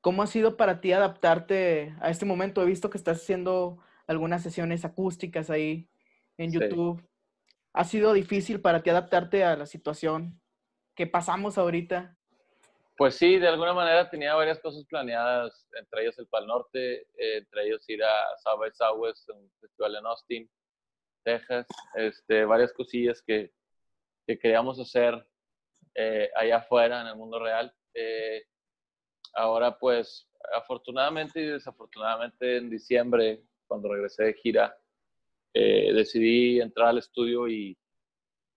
¿Cómo 0.00 0.22
ha 0.22 0.26
sido 0.26 0.56
para 0.56 0.80
ti 0.80 0.92
adaptarte 0.92 1.94
a 2.00 2.10
este 2.10 2.26
momento? 2.26 2.62
He 2.62 2.66
visto 2.66 2.90
que 2.90 2.98
estás 2.98 3.22
haciendo 3.22 3.78
algunas 4.06 4.42
sesiones 4.42 4.84
acústicas 4.84 5.50
ahí 5.50 5.88
en 6.38 6.52
YouTube. 6.52 7.02
¿Ha 7.72 7.84
sido 7.84 8.12
difícil 8.12 8.60
para 8.60 8.82
ti 8.82 8.90
adaptarte 8.90 9.44
a 9.44 9.56
la 9.56 9.66
situación 9.66 10.40
que 10.94 11.06
pasamos 11.06 11.58
ahorita? 11.58 12.16
Pues 12.96 13.16
sí, 13.16 13.38
de 13.38 13.48
alguna 13.48 13.74
manera 13.74 14.08
tenía 14.08 14.34
varias 14.34 14.58
cosas 14.60 14.84
planeadas, 14.86 15.68
entre 15.78 16.02
ellos 16.02 16.18
el 16.18 16.26
Pal 16.28 16.46
Norte, 16.46 17.02
eh, 17.18 17.38
entre 17.38 17.66
ellos 17.66 17.84
ir 17.88 18.02
a 18.02 18.36
South 18.38 18.58
by 18.58 18.70
Southwest, 18.72 19.28
un 19.28 19.50
festival 19.60 19.96
en 19.96 20.06
Austin, 20.06 20.50
Texas, 21.22 21.66
este, 21.94 22.46
varias 22.46 22.72
cosillas 22.72 23.20
que, 23.20 23.52
que 24.26 24.38
queríamos 24.38 24.78
hacer 24.80 25.26
eh, 25.94 26.30
allá 26.34 26.58
afuera 26.58 27.00
en 27.00 27.06
el 27.08 27.16
mundo 27.16 27.38
real. 27.38 27.72
Eh, 27.94 28.44
ahora 29.34 29.78
pues 29.78 30.28
afortunadamente 30.54 31.40
y 31.40 31.46
desafortunadamente 31.46 32.58
en 32.58 32.70
diciembre, 32.70 33.42
cuando 33.66 33.92
regresé 33.92 34.24
de 34.24 34.34
gira, 34.34 34.76
eh, 35.54 35.92
decidí 35.92 36.60
entrar 36.60 36.88
al 36.88 36.98
estudio 36.98 37.48
y, 37.48 37.78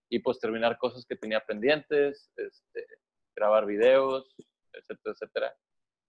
y, 0.10 0.20
pues 0.20 0.40
terminar 0.40 0.78
cosas 0.78 1.06
que 1.06 1.16
tenía 1.16 1.40
pendientes, 1.40 2.32
este, 2.36 2.86
grabar 3.36 3.66
videos, 3.66 4.36
etcétera, 4.74 5.14
etcétera. 5.14 5.58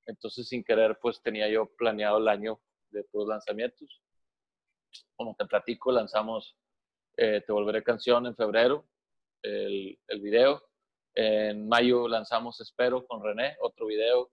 Entonces 0.06 0.48
sin 0.48 0.64
querer 0.64 0.98
pues 1.00 1.22
tenía 1.22 1.48
yo 1.48 1.66
planeado 1.76 2.18
el 2.18 2.28
año 2.28 2.60
de 2.90 3.04
todos 3.04 3.28
lanzamientos. 3.28 4.02
Como 5.14 5.36
te 5.36 5.46
platico, 5.46 5.92
lanzamos 5.92 6.56
eh, 7.16 7.42
Te 7.46 7.52
Volveré 7.52 7.82
Canción 7.82 8.26
en 8.26 8.34
febrero, 8.34 8.88
el, 9.42 9.98
el 10.08 10.20
video. 10.20 10.62
En 11.14 11.68
mayo 11.68 12.06
lanzamos 12.08 12.60
Espero 12.60 13.06
con 13.06 13.22
René, 13.22 13.56
otro 13.60 13.86
video 13.86 14.30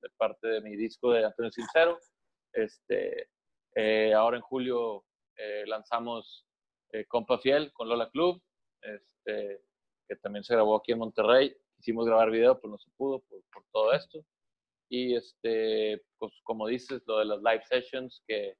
de 0.00 0.08
parte 0.16 0.46
de 0.48 0.60
mi 0.60 0.76
disco 0.76 1.12
de 1.12 1.24
Antonio 1.24 1.50
Sincero. 1.50 1.98
Este, 2.52 3.28
eh, 3.74 4.12
ahora 4.14 4.36
en 4.36 4.42
julio 4.42 5.04
eh, 5.36 5.64
lanzamos 5.66 6.46
eh, 6.92 7.04
Compa 7.06 7.38
Fiel 7.38 7.72
con 7.72 7.88
Lola 7.88 8.10
Club, 8.10 8.42
este, 8.82 9.62
que 10.08 10.16
también 10.16 10.44
se 10.44 10.54
grabó 10.54 10.76
aquí 10.76 10.92
en 10.92 10.98
Monterrey. 10.98 11.54
Quisimos 11.76 12.06
grabar 12.06 12.30
video, 12.30 12.60
pero 12.60 12.72
no 12.72 12.78
se 12.78 12.90
pudo 12.96 13.20
por, 13.20 13.42
por 13.52 13.64
todo 13.72 13.92
esto. 13.92 14.24
Y 14.88 15.14
este, 15.14 16.02
pues 16.18 16.32
como 16.42 16.66
dices, 16.66 17.02
lo 17.06 17.18
de 17.18 17.24
las 17.24 17.38
live 17.38 17.62
sessions, 17.64 18.22
que, 18.26 18.54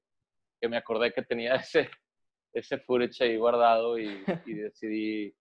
que 0.59 0.69
me 0.69 0.77
acordé 0.77 1.11
que 1.13 1.23
tenía 1.23 1.55
ese, 1.55 1.89
ese 2.53 2.77
footage 2.79 3.23
ahí 3.23 3.37
guardado 3.37 3.99
y, 3.99 4.23
y 4.45 4.53
decidí 4.53 5.35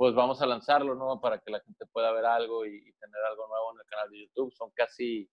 pues 0.00 0.14
vamos 0.14 0.40
a 0.40 0.46
lanzarlo, 0.46 0.94
¿no? 0.94 1.20
Para 1.20 1.40
que 1.40 1.50
la 1.50 1.60
gente 1.60 1.84
pueda 1.84 2.10
ver 2.10 2.24
algo 2.24 2.64
y, 2.64 2.90
tener 2.92 3.22
algo 3.28 3.46
nuevo 3.48 3.74
en 3.74 3.80
el 3.80 3.84
canal 3.84 4.10
de 4.10 4.20
YouTube. 4.22 4.50
Son 4.54 4.70
casi 4.70 5.28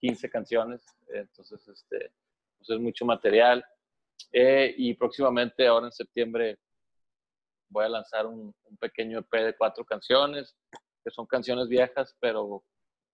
15 0.00 0.30
canciones, 0.30 0.80
entonces 1.08 1.66
este, 1.66 2.12
pues 2.56 2.70
es 2.70 2.78
mucho 2.78 3.04
material. 3.04 3.64
Eh, 4.32 4.76
y 4.78 4.94
próximamente, 4.94 5.66
ahora 5.66 5.86
en 5.86 5.92
septiembre, 5.92 6.60
voy 7.68 7.84
a 7.84 7.88
lanzar 7.88 8.26
un, 8.26 8.54
un, 8.62 8.76
pequeño 8.76 9.18
EP 9.18 9.32
de 9.32 9.56
cuatro 9.56 9.84
canciones, 9.84 10.56
que 11.02 11.10
son 11.10 11.26
canciones 11.26 11.66
viejas, 11.66 12.16
pero 12.20 12.62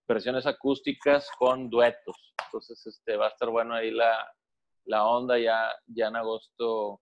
versiones 0.07 0.45
acústicas 0.45 1.27
con 1.39 1.71
duetos. 1.71 2.35
Entonces 2.45 2.87
este, 2.87 3.17
va 3.17 3.29
a 3.29 3.31
estar 3.31 3.49
bueno 3.49 3.73
ahí 3.75 3.93
la, 3.93 4.31
la 4.85 5.07
onda, 5.07 5.39
ya, 5.39 5.75
ya 5.87 6.09
en 6.09 6.17
agosto, 6.17 7.01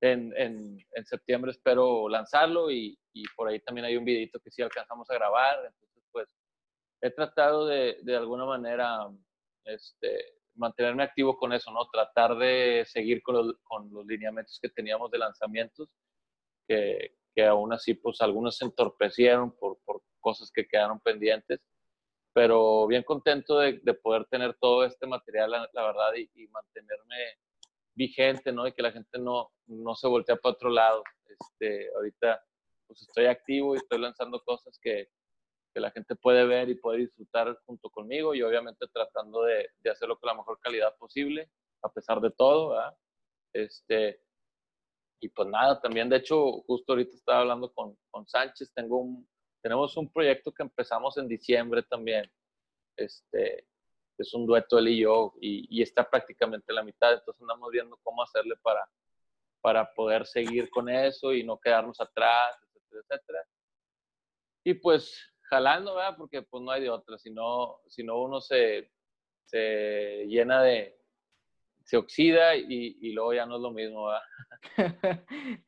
en, 0.00 0.32
en, 0.36 0.78
en 0.92 1.04
septiembre 1.06 1.50
espero 1.50 2.08
lanzarlo 2.08 2.70
y, 2.70 2.98
y, 3.12 3.24
por 3.36 3.48
ahí 3.48 3.60
también 3.60 3.84
hay 3.84 3.96
un 3.96 4.04
videito 4.04 4.38
que 4.40 4.50
sí 4.50 4.62
alcanzamos 4.62 5.10
a 5.10 5.14
grabar. 5.14 5.58
Entonces, 5.66 6.04
pues 6.12 6.28
he 7.00 7.10
tratado 7.10 7.66
de, 7.66 7.98
de 8.02 8.16
alguna 8.16 8.44
manera 8.44 9.08
este, 9.64 10.38
mantenerme 10.54 11.02
activo 11.02 11.36
con 11.36 11.52
eso, 11.52 11.70
¿no? 11.72 11.88
Tratar 11.90 12.36
de 12.36 12.84
seguir 12.86 13.22
con 13.22 13.34
los, 13.36 13.56
con 13.62 13.92
los 13.92 14.06
lineamientos 14.06 14.58
que 14.60 14.68
teníamos 14.68 15.10
de 15.10 15.18
lanzamientos, 15.18 15.88
que, 16.66 17.16
que 17.34 17.46
aún 17.46 17.72
así, 17.72 17.94
pues 17.94 18.20
algunos 18.20 18.56
se 18.56 18.64
entorpecieron 18.64 19.52
por, 19.56 19.78
por 19.84 20.02
cosas 20.20 20.50
que 20.52 20.66
quedaron 20.66 21.00
pendientes, 21.00 21.60
pero 22.34 22.86
bien 22.86 23.02
contento 23.02 23.58
de, 23.58 23.80
de 23.82 23.94
poder 23.94 24.26
tener 24.26 24.54
todo 24.60 24.84
este 24.84 25.06
material, 25.06 25.50
la, 25.50 25.68
la 25.72 25.82
verdad, 25.86 26.14
y, 26.16 26.30
y, 26.34 26.46
mantenerme 26.48 27.16
vigente, 27.98 28.52
¿no? 28.52 28.66
Y 28.66 28.72
que 28.72 28.82
la 28.82 28.92
gente 28.92 29.18
no, 29.18 29.50
no 29.66 29.94
se 29.94 30.06
voltee 30.06 30.36
para 30.36 30.54
otro 30.54 30.70
lado. 30.70 31.02
Este, 31.26 31.90
ahorita, 31.94 32.42
pues 32.86 33.02
estoy 33.02 33.26
activo 33.26 33.74
y 33.74 33.78
estoy 33.78 33.98
lanzando 34.00 34.40
cosas 34.44 34.78
que, 34.80 35.08
que 35.74 35.80
la 35.80 35.90
gente 35.90 36.14
puede 36.14 36.46
ver 36.46 36.68
y 36.70 36.76
puede 36.76 37.00
disfrutar 37.00 37.58
junto 37.66 37.90
conmigo 37.90 38.34
y 38.34 38.42
obviamente 38.42 38.86
tratando 38.92 39.42
de, 39.42 39.68
de 39.80 39.90
hacerlo 39.90 40.18
con 40.18 40.28
la 40.28 40.34
mejor 40.34 40.58
calidad 40.60 40.96
posible, 40.96 41.50
a 41.82 41.92
pesar 41.92 42.20
de 42.20 42.30
todo, 42.30 42.70
¿verdad? 42.70 42.96
Este, 43.52 44.22
y 45.20 45.28
pues 45.30 45.48
nada, 45.48 45.80
también 45.80 46.08
de 46.08 46.16
hecho, 46.16 46.62
justo 46.62 46.92
ahorita 46.92 47.16
estaba 47.16 47.40
hablando 47.40 47.72
con, 47.72 47.98
con 48.10 48.26
Sánchez, 48.28 48.72
tengo 48.72 48.98
un, 48.98 49.28
tenemos 49.60 49.96
un 49.96 50.10
proyecto 50.10 50.52
que 50.52 50.62
empezamos 50.62 51.18
en 51.18 51.26
diciembre 51.26 51.82
también, 51.82 52.30
este, 52.96 53.66
es 54.22 54.34
un 54.34 54.46
dueto 54.46 54.78
él 54.78 54.88
y 54.88 55.00
yo, 55.00 55.34
y, 55.40 55.66
y 55.70 55.82
está 55.82 56.08
prácticamente 56.08 56.72
la 56.72 56.82
mitad, 56.82 57.12
entonces 57.12 57.40
andamos 57.40 57.70
viendo 57.70 57.98
cómo 58.02 58.22
hacerle 58.22 58.56
para, 58.62 58.88
para 59.60 59.92
poder 59.92 60.26
seguir 60.26 60.70
con 60.70 60.88
eso 60.88 61.32
y 61.32 61.44
no 61.44 61.58
quedarnos 61.58 62.00
atrás, 62.00 62.56
etcétera, 62.62 63.02
etcétera. 63.02 63.44
Y 64.64 64.74
pues 64.74 65.18
jalando, 65.42 65.94
¿verdad? 65.94 66.16
Porque 66.16 66.42
pues 66.42 66.62
no 66.62 66.70
hay 66.70 66.82
de 66.82 66.90
otra, 66.90 67.18
si 67.18 67.30
no, 67.30 67.80
si 67.86 68.04
no 68.04 68.20
uno 68.20 68.40
se, 68.40 68.90
se 69.46 70.26
llena 70.26 70.62
de, 70.62 70.98
se 71.84 71.96
oxida 71.96 72.54
y, 72.54 72.98
y, 73.00 73.12
luego 73.12 73.32
ya 73.32 73.46
no 73.46 73.56
es 73.56 73.62
lo 73.62 73.70
mismo, 73.70 74.08
¿verdad? 74.08 75.24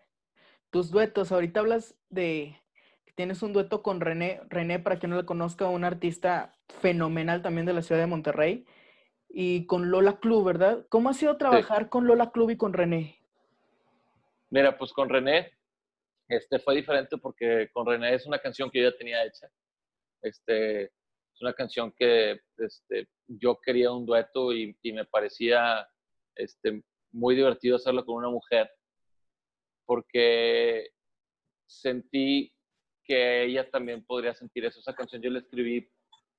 Tus 0.71 0.91
duetos, 0.91 1.33
ahorita 1.33 1.61
hablas 1.61 1.99
de 2.11 2.61
tienes 3.15 3.43
un 3.43 3.53
dueto 3.53 3.83
con 3.83 4.01
René, 4.01 4.41
René, 4.49 4.79
para 4.79 4.99
quien 4.99 5.11
no 5.11 5.17
le 5.17 5.25
conozca, 5.25 5.69
un 5.69 5.85
artista 5.85 6.53
fenomenal 6.81 7.43
también 7.43 7.67
de 7.67 7.73
la 7.73 7.83
ciudad 7.83 8.01
de 8.01 8.07
Monterrey, 8.07 8.67
y 9.29 9.67
con 9.67 9.91
Lola 9.91 10.19
Club, 10.19 10.45
¿verdad? 10.45 10.87
¿Cómo 10.89 11.09
ha 11.09 11.15
sido 11.15 11.37
trabajar 11.37 11.85
sí. 11.85 11.89
con 11.89 12.07
Lola 12.07 12.31
Club 12.33 12.51
y 12.51 12.57
con 12.57 12.73
René? 12.73 13.19
Mira, 14.51 14.77
pues 14.77 14.93
con 14.93 15.09
René, 15.09 15.53
este 16.29 16.59
fue 16.59 16.75
diferente 16.75 17.17
porque 17.19 17.69
con 17.73 17.87
René 17.87 18.15
es 18.15 18.27
una 18.27 18.39
canción 18.39 18.71
que 18.71 18.83
yo 18.83 18.91
ya 18.91 18.97
tenía 18.97 19.25
hecha. 19.25 19.49
Este, 20.23 20.85
es 20.85 21.41
una 21.41 21.53
canción 21.53 21.93
que 21.97 22.41
este, 22.59 23.09
yo 23.29 23.59
quería 23.61 23.93
un 23.93 24.05
dueto 24.05 24.53
y, 24.53 24.77
y, 24.83 24.93
me 24.93 25.05
parecía 25.05 25.89
este, 26.35 26.83
muy 27.13 27.37
divertido 27.37 27.77
hacerlo 27.77 28.05
con 28.05 28.17
una 28.17 28.29
mujer, 28.31 28.71
porque 29.87 30.91
sentí 31.67 32.53
que 33.11 33.43
ella 33.43 33.69
también 33.69 34.05
podría 34.05 34.33
sentir 34.35 34.65
eso. 34.65 34.79
Esa 34.79 34.95
canción 34.95 35.21
yo 35.21 35.31
la 35.31 35.41
escribí 35.41 35.91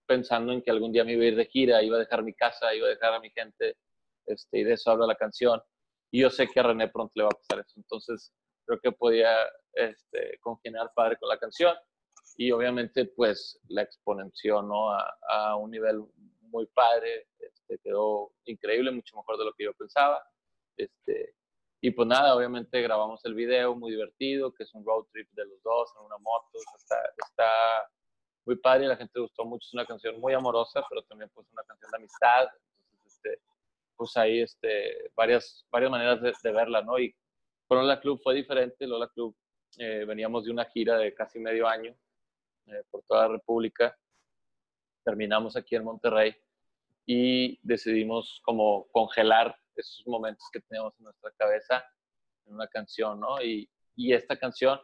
pensando 0.08 0.54
en 0.54 0.62
que 0.62 0.72
algún 0.72 0.94
día 0.94 1.04
me 1.04 1.12
iba 1.12 1.24
a 1.24 1.28
ir 1.28 1.36
de 1.36 1.46
gira, 1.46 1.84
iba 1.84 1.98
a 1.98 2.00
dejar 2.00 2.24
mi 2.24 2.34
casa, 2.34 2.74
iba 2.74 2.88
a 2.88 2.92
dejar 2.92 3.14
a 3.14 3.20
mi 3.20 3.30
gente, 3.30 3.76
este, 4.26 4.60
y 4.60 4.64
de 4.64 4.76
eso 4.76 4.90
habla 4.90 5.06
la 5.06 5.16
canción. 5.16 5.62
Y 6.12 6.22
yo 6.22 6.30
sé 6.30 6.48
que 6.48 6.62
a 6.62 6.64
René 6.64 6.88
pronto 6.88 7.12
le 7.16 7.24
va 7.24 7.30
a 7.30 7.38
pasar 7.38 7.66
eso. 7.66 7.74
Entonces, 7.76 8.34
creo 8.66 8.80
que 8.80 8.94
podía 8.94 9.36
este, 9.74 10.38
congeniar 10.40 10.94
padre 10.96 11.18
con 11.18 11.28
la 11.28 11.38
canción 11.38 11.76
y 12.38 12.52
obviamente 12.52 13.04
pues 13.04 13.60
la 13.68 13.82
exponenció 13.82 14.60
a, 14.92 15.14
a 15.28 15.58
un 15.58 15.72
nivel 15.72 16.06
muy 16.40 16.68
padre, 16.68 17.28
este, 17.38 17.80
quedó 17.80 18.32
increíble, 18.46 18.92
mucho 18.92 19.18
mejor 19.18 19.38
de 19.38 19.44
lo 19.44 19.54
que 19.58 19.66
yo 19.66 19.74
pensaba. 19.74 20.24
Este, 20.78 21.36
y 21.82 21.92
pues 21.92 22.08
nada, 22.08 22.36
obviamente 22.36 22.82
grabamos 22.82 23.26
el 23.26 23.34
video 23.34 23.76
muy 23.76 23.92
divertido, 23.92 24.54
que 24.54 24.64
es 24.64 24.74
un 24.76 24.86
road 24.86 25.06
trip 25.12 25.28
de 25.32 25.46
los 25.46 25.62
dos 25.64 25.92
en 25.98 26.06
una 26.06 26.18
moto, 26.20 26.60
está, 26.78 26.96
está 27.18 27.52
muy 28.46 28.56
padre, 28.58 28.88
la 28.88 28.98
gente 28.98 29.20
gustó 29.20 29.44
mucho, 29.46 29.68
es 29.68 29.74
una 29.74 29.86
canción 29.86 30.20
muy 30.20 30.34
amorosa, 30.34 30.84
pero 30.88 31.02
también 31.04 31.32
pues 31.34 31.48
una 31.52 31.64
canción 31.64 31.90
de 31.92 31.98
amistad, 31.98 32.48
entonces 32.92 33.14
este, 33.14 33.42
pues 33.96 34.16
ahí 34.16 34.42
este, 34.42 35.12
varias, 35.16 35.66
varias 35.72 35.92
maneras 35.92 36.22
de, 36.22 36.34
de 36.44 36.52
verla, 36.52 36.84
¿no? 36.84 37.00
Y 37.00 37.16
con 37.68 37.80
Lola 37.80 38.00
Club 38.00 38.22
fue 38.24 38.36
diferente, 38.36 38.86
Lola 38.86 39.08
Club 39.08 39.36
eh, 39.78 40.06
veníamos 40.06 40.46
de 40.46 40.52
una 40.52 40.66
gira 40.66 40.98
de 40.98 41.14
casi 41.14 41.40
medio 41.40 41.68
año, 41.68 41.96
eh, 42.68 42.84
por 42.92 43.02
toda 43.04 43.28
la 43.28 43.34
República. 43.34 43.98
Terminamos 45.04 45.56
aquí 45.56 45.76
en 45.76 45.84
Monterrey 45.84 46.36
y 47.06 47.60
decidimos 47.64 48.40
como 48.44 48.88
congelar 48.92 49.56
esos 49.82 50.08
momentos 50.08 50.48
que 50.52 50.62
teníamos 50.62 50.94
en 51.00 51.06
nuestra 51.06 51.32
cabeza 51.32 51.84
en 52.46 52.54
una 52.54 52.68
canción, 52.68 53.20
¿no? 53.20 53.42
Y, 53.42 53.70
y 53.96 54.14
esta 54.14 54.38
canción, 54.38 54.80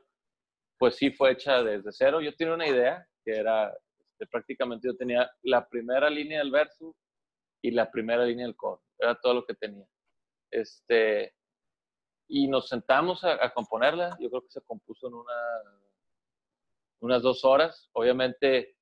pues 0.77 0.95
sí 0.95 1.11
fue 1.11 1.31
hecha 1.31 1.63
desde 1.63 1.91
cero. 1.91 2.21
Yo 2.21 2.35
tenía 2.35 2.53
una 2.53 2.67
idea 2.67 3.07
que 3.23 3.31
era, 3.31 3.73
este, 3.99 4.27
prácticamente 4.27 4.87
yo 4.87 4.95
tenía 4.95 5.29
la 5.43 5.67
primera 5.67 6.09
línea 6.09 6.39
del 6.39 6.51
verso 6.51 6.95
y 7.61 7.71
la 7.71 7.89
primera 7.89 8.25
línea 8.25 8.45
del 8.45 8.55
coro. 8.55 8.81
Era 8.99 9.15
todo 9.15 9.33
lo 9.33 9.45
que 9.45 9.55
tenía. 9.55 9.87
Este, 10.51 11.33
y 12.27 12.47
nos 12.47 12.67
sentamos 12.67 13.23
a, 13.23 13.43
a 13.43 13.53
componerla. 13.53 14.17
Yo 14.19 14.29
creo 14.29 14.41
que 14.41 14.51
se 14.51 14.61
compuso 14.61 15.07
en 15.07 15.13
una 15.15 15.33
unas 16.99 17.21
dos 17.21 17.43
horas. 17.45 17.89
Obviamente, 17.93 18.75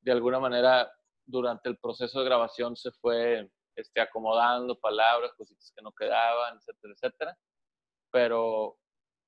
de 0.00 0.12
alguna 0.12 0.38
manera, 0.38 0.90
durante 1.26 1.68
el 1.68 1.78
proceso 1.78 2.20
de 2.20 2.24
grabación 2.24 2.76
se 2.76 2.90
fue 2.92 3.50
este, 3.78 4.00
acomodando 4.00 4.78
palabras, 4.78 5.32
cositas 5.36 5.72
que 5.74 5.82
no 5.82 5.92
quedaban, 5.92 6.56
etcétera, 6.58 6.94
etcétera. 6.94 7.38
Pero 8.10 8.76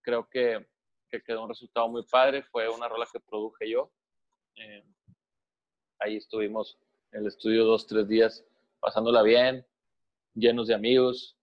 creo 0.03 0.29
que, 0.29 0.67
que 1.09 1.23
quedó 1.23 1.45
un 1.45 1.51
resultado 1.51 1.89
muy 1.89 2.05
padre. 2.05 2.43
Fue 2.51 2.69
una 2.69 2.89
rola 2.89 3.07
que 3.13 3.21
produje 3.21 3.71
yo. 3.71 3.93
Eh, 4.57 4.85
ahí 6.01 6.17
estuvimos 6.17 6.79
en 7.13 7.21
el 7.21 7.27
estudio 7.29 7.65
dos, 7.65 7.87
tres 7.87 8.09
días 8.09 8.45
pasándola 8.81 9.23
bien, 9.23 9.67
llenos 10.35 10.67
de 10.67 10.75
amigos. 10.75 11.37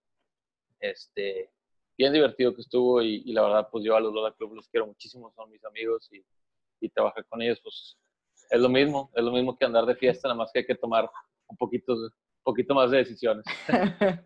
Este, 0.80 1.52
bien 1.98 2.14
divertido 2.14 2.54
que 2.54 2.62
estuvo 2.62 3.02
y, 3.02 3.24
y, 3.26 3.34
la 3.34 3.44
verdad, 3.44 3.70
pues 3.72 3.84
yo 3.84 3.96
a 3.96 4.00
los 4.00 4.14
Lola 4.14 4.34
Club 4.34 4.54
los 4.54 4.68
quiero 4.68 4.86
muchísimo, 4.86 5.32
son 5.36 5.50
mis 5.50 5.64
amigos 5.66 6.08
y, 6.12 6.24
y 6.80 6.90
trabajar 6.90 7.26
con 7.26 7.42
ellos, 7.42 7.60
pues 7.64 7.98
Es 8.50 8.60
lo 8.60 8.70
mismo, 8.70 9.12
es 9.16 9.24
lo 9.24 9.32
mismo 9.32 9.58
que 9.58 9.66
andar 9.66 9.86
de 9.86 9.96
fiesta, 9.96 10.28
nada 10.28 10.38
más 10.38 10.52
que 10.52 10.60
hay 10.60 10.66
que 10.66 10.76
tomar 10.76 11.10
un 11.48 11.58
poquito, 11.58 11.96
poquito 12.48 12.74
más 12.74 12.92
de 12.92 13.00
decisiones. 13.00 13.46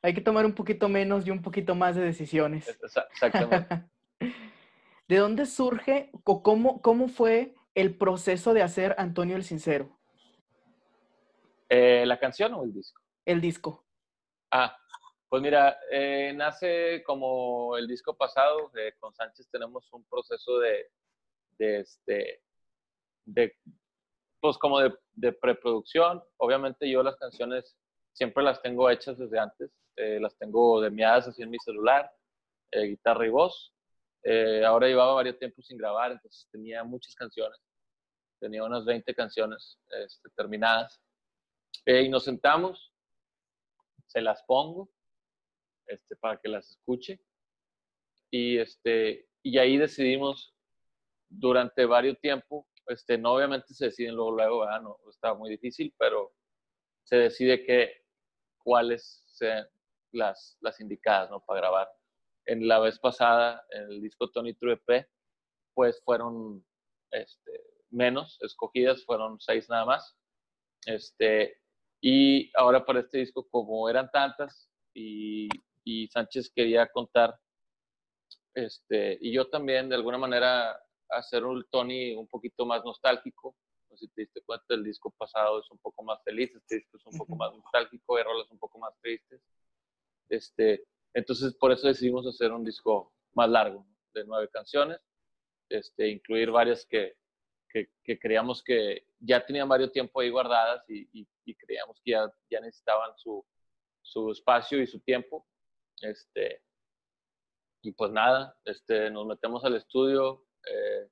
hay 0.00 0.14
que 0.14 0.20
tomar 0.20 0.46
un 0.46 0.54
poquito 0.54 0.88
menos 0.88 1.26
y 1.26 1.32
un 1.32 1.42
poquito 1.42 1.74
más 1.74 1.96
de 1.96 2.02
decisiones. 2.02 2.68
Exactamente. 3.10 3.88
¿De 5.08 5.16
dónde 5.16 5.46
surge 5.46 6.12
o 6.22 6.44
cómo, 6.44 6.80
cómo 6.80 7.08
fue 7.08 7.56
el 7.74 7.96
proceso 7.98 8.54
de 8.54 8.62
hacer 8.62 8.94
Antonio 8.98 9.34
el 9.34 9.42
Sincero? 9.42 9.98
Eh, 11.68 12.04
¿La 12.06 12.20
canción 12.20 12.54
o 12.54 12.62
el 12.62 12.72
disco? 12.72 13.02
El 13.24 13.40
disco. 13.40 13.84
Ah, 14.52 14.76
pues 15.28 15.42
mira, 15.42 15.76
eh, 15.90 16.32
nace 16.36 17.02
como 17.04 17.76
el 17.76 17.88
disco 17.88 18.16
pasado, 18.16 18.70
con 19.00 19.12
Sánchez 19.12 19.48
tenemos 19.50 19.92
un 19.92 20.04
proceso 20.04 20.60
de, 20.60 20.86
de, 21.58 21.80
este, 21.80 22.42
de 23.24 23.56
pues 24.46 24.58
como 24.58 24.80
de, 24.80 25.32
preproducción. 25.32 26.22
Obviamente 26.36 26.88
yo 26.88 27.02
las 27.02 27.16
canciones 27.16 27.76
siempre 28.12 28.44
las 28.44 28.62
tengo 28.62 28.88
hechas 28.88 29.18
desde 29.18 29.38
antes, 29.38 29.70
eh, 29.96 30.18
las 30.20 30.36
tengo 30.36 30.80
de 30.80 30.90
miadas 30.90 31.28
así 31.28 31.42
en 31.42 31.50
mi 31.50 31.58
celular, 31.58 32.10
eh, 32.70 32.84
guitarra 32.84 33.26
y 33.26 33.30
voz. 33.30 33.72
ahora 34.64 34.88
llevaba 34.88 35.14
varios 35.14 35.38
tiempos 35.38 35.66
sin 35.66 35.78
grabar, 35.78 36.12
entonces 36.12 36.48
tenía 36.50 36.82
muchas 36.84 37.14
canciones, 37.14 37.58
tenía 38.40 38.64
unas 38.64 38.84
20 38.84 39.14
canciones 39.14 39.78
este, 40.04 40.28
terminadas. 40.36 41.00
y 41.86 42.08
nos 42.08 42.24
sentamos, 42.24 42.92
se 44.06 44.20
las 44.20 44.42
pongo 44.44 44.88
este, 45.86 46.16
para 46.16 46.38
que 46.38 46.48
las 46.48 46.70
escuche. 46.70 47.20
Y, 48.30 48.58
este, 48.58 49.28
y 49.42 49.58
ahí 49.58 49.76
decidimos 49.76 50.54
durante 51.28 51.84
varios 51.84 52.18
tiempos, 52.20 52.66
este, 52.88 53.18
no 53.18 53.34
obviamente 53.34 53.74
se 53.74 53.86
deciden 53.86 54.14
luego, 54.14 54.32
luego, 54.32 54.80
no, 54.80 54.98
estaba 55.10 55.36
muy 55.36 55.50
difícil, 55.50 55.94
pero 55.98 56.32
se 57.02 57.16
decide 57.16 57.64
que 57.64 58.04
cuáles 58.58 59.24
sean 59.26 59.66
las, 60.12 60.56
las 60.60 60.80
indicadas 60.80 61.30
¿no? 61.30 61.40
para 61.44 61.60
grabar. 61.60 61.88
En 62.46 62.66
la 62.68 62.78
vez 62.78 62.98
pasada, 62.98 63.64
en 63.70 63.82
el 63.92 64.02
disco 64.02 64.30
Tony 64.30 64.54
True 64.54 64.74
EP, 64.74 65.06
pues 65.74 66.00
fueron 66.04 66.64
este, 67.10 67.52
menos 67.90 68.38
escogidas, 68.40 69.04
fueron 69.04 69.40
seis 69.40 69.68
nada 69.68 69.84
más. 69.84 70.16
Este, 70.86 71.60
y 72.00 72.50
ahora 72.56 72.84
para 72.84 73.00
este 73.00 73.18
disco, 73.18 73.48
como 73.48 73.88
eran 73.88 74.10
tantas 74.10 74.70
y, 74.94 75.48
y 75.84 76.08
Sánchez 76.08 76.50
quería 76.54 76.86
contar, 76.88 77.38
este, 78.54 79.18
y 79.20 79.32
yo 79.32 79.48
también 79.48 79.88
de 79.88 79.96
alguna 79.96 80.18
manera 80.18 80.80
hacer 81.10 81.44
un 81.44 81.64
Tony 81.70 82.14
un 82.14 82.26
poquito 82.28 82.66
más 82.66 82.84
nostálgico. 82.84 83.56
No 83.90 83.96
sé 83.96 84.06
si 84.06 84.12
te 84.12 84.22
diste 84.22 84.42
cuenta, 84.42 84.74
el 84.74 84.84
disco 84.84 85.10
pasado 85.16 85.60
es 85.60 85.70
un 85.70 85.78
poco 85.78 86.02
más 86.02 86.22
feliz, 86.24 86.54
este 86.54 86.76
disco 86.76 86.96
es 86.96 87.06
un 87.06 87.18
poco 87.18 87.36
más 87.36 87.52
nostálgico, 87.52 88.16
hay 88.16 88.24
rolas 88.24 88.50
un 88.50 88.58
poco 88.58 88.78
más 88.78 88.92
tristes. 89.00 89.40
Este, 90.28 90.84
entonces, 91.14 91.54
por 91.54 91.72
eso 91.72 91.86
decidimos 91.86 92.26
hacer 92.26 92.52
un 92.52 92.64
disco 92.64 93.12
más 93.34 93.48
largo, 93.48 93.86
de 94.12 94.24
nueve 94.24 94.48
canciones, 94.52 95.00
este, 95.68 96.08
incluir 96.08 96.50
varias 96.50 96.84
que, 96.86 97.16
que, 97.68 98.18
creíamos 98.18 98.62
que 98.62 99.06
ya 99.18 99.44
tenían 99.44 99.68
varios 99.68 99.92
tiempo 99.92 100.20
ahí 100.20 100.30
guardadas 100.30 100.82
y, 100.88 101.08
y, 101.12 101.54
creíamos 101.54 102.00
que 102.02 102.12
ya, 102.12 102.32
ya 102.50 102.60
necesitaban 102.60 103.10
su, 103.16 103.44
su 104.02 104.30
espacio 104.30 104.80
y 104.80 104.86
su 104.86 105.00
tiempo. 105.00 105.46
Este, 106.00 106.62
y 107.82 107.92
pues 107.92 108.10
nada, 108.10 108.56
este, 108.64 109.10
nos 109.10 109.26
metemos 109.26 109.64
al 109.64 109.76
estudio, 109.76 110.45
eh, 110.66 111.08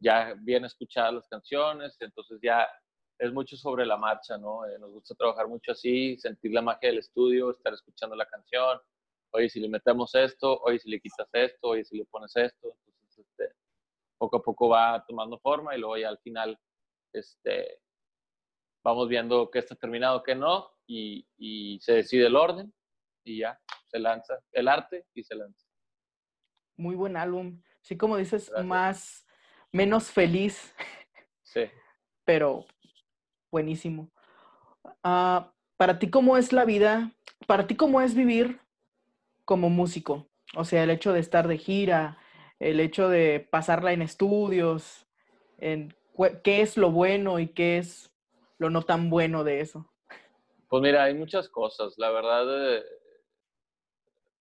ya 0.00 0.34
bien 0.38 0.64
escuchadas 0.64 1.14
las 1.14 1.28
canciones, 1.28 1.96
entonces 2.00 2.38
ya 2.42 2.68
es 3.18 3.32
mucho 3.32 3.56
sobre 3.56 3.86
la 3.86 3.96
marcha, 3.96 4.36
¿no? 4.36 4.66
Eh, 4.66 4.78
nos 4.78 4.90
gusta 4.90 5.14
trabajar 5.14 5.46
mucho 5.46 5.72
así, 5.72 6.16
sentir 6.18 6.52
la 6.52 6.62
magia 6.62 6.88
del 6.88 6.98
estudio, 6.98 7.50
estar 7.50 7.72
escuchando 7.72 8.16
la 8.16 8.26
canción, 8.26 8.80
oye, 9.32 9.48
si 9.48 9.60
le 9.60 9.68
metemos 9.68 10.14
esto, 10.14 10.60
oye, 10.62 10.78
si 10.78 10.90
le 10.90 11.00
quitas 11.00 11.28
esto, 11.32 11.68
oye, 11.68 11.84
si 11.84 11.96
le 11.96 12.04
pones 12.06 12.34
esto, 12.36 12.74
entonces 12.86 13.18
este, 13.18 13.54
poco 14.18 14.36
a 14.38 14.42
poco 14.42 14.68
va 14.68 15.04
tomando 15.06 15.38
forma 15.38 15.74
y 15.74 15.78
luego 15.78 15.96
ya 15.96 16.08
al 16.08 16.18
final 16.18 16.58
este, 17.12 17.80
vamos 18.82 19.08
viendo 19.08 19.50
qué 19.50 19.60
está 19.60 19.74
terminado, 19.74 20.22
qué 20.22 20.34
no, 20.34 20.70
y, 20.86 21.26
y 21.36 21.78
se 21.80 21.94
decide 21.94 22.26
el 22.26 22.36
orden 22.36 22.72
y 23.24 23.38
ya 23.38 23.58
se 23.86 23.98
lanza 23.98 24.42
el 24.52 24.68
arte 24.68 25.06
y 25.14 25.22
se 25.22 25.34
lanza. 25.34 25.66
Muy 26.76 26.96
buen 26.96 27.16
álbum. 27.16 27.62
Sí, 27.82 27.96
como 27.96 28.16
dices, 28.16 28.50
más, 28.64 29.26
menos 29.72 30.10
feliz. 30.10 30.74
Sí. 31.42 31.62
Pero 32.24 32.64
buenísimo. 33.50 34.10
Ah, 35.02 35.52
para 35.76 35.98
ti, 35.98 36.08
¿cómo 36.08 36.36
es 36.36 36.52
la 36.52 36.64
vida? 36.64 37.12
Para 37.46 37.66
ti, 37.66 37.76
¿cómo 37.76 38.00
es 38.00 38.14
vivir 38.14 38.60
como 39.44 39.68
músico? 39.68 40.28
O 40.56 40.64
sea, 40.64 40.84
el 40.84 40.90
hecho 40.90 41.12
de 41.12 41.20
estar 41.20 41.48
de 41.48 41.58
gira, 41.58 42.18
el 42.60 42.78
hecho 42.78 43.08
de 43.08 43.40
pasarla 43.50 43.92
en 43.92 44.02
estudios, 44.02 45.06
en 45.58 45.94
qué 46.44 46.60
es 46.60 46.76
lo 46.76 46.92
bueno 46.92 47.40
y 47.40 47.48
qué 47.48 47.78
es 47.78 48.12
lo 48.58 48.70
no 48.70 48.82
tan 48.82 49.10
bueno 49.10 49.42
de 49.42 49.60
eso. 49.60 49.90
Pues 50.68 50.82
mira, 50.82 51.04
hay 51.04 51.14
muchas 51.14 51.48
cosas. 51.48 51.94
La 51.98 52.10
verdad, 52.10 52.76
eh, 52.76 52.84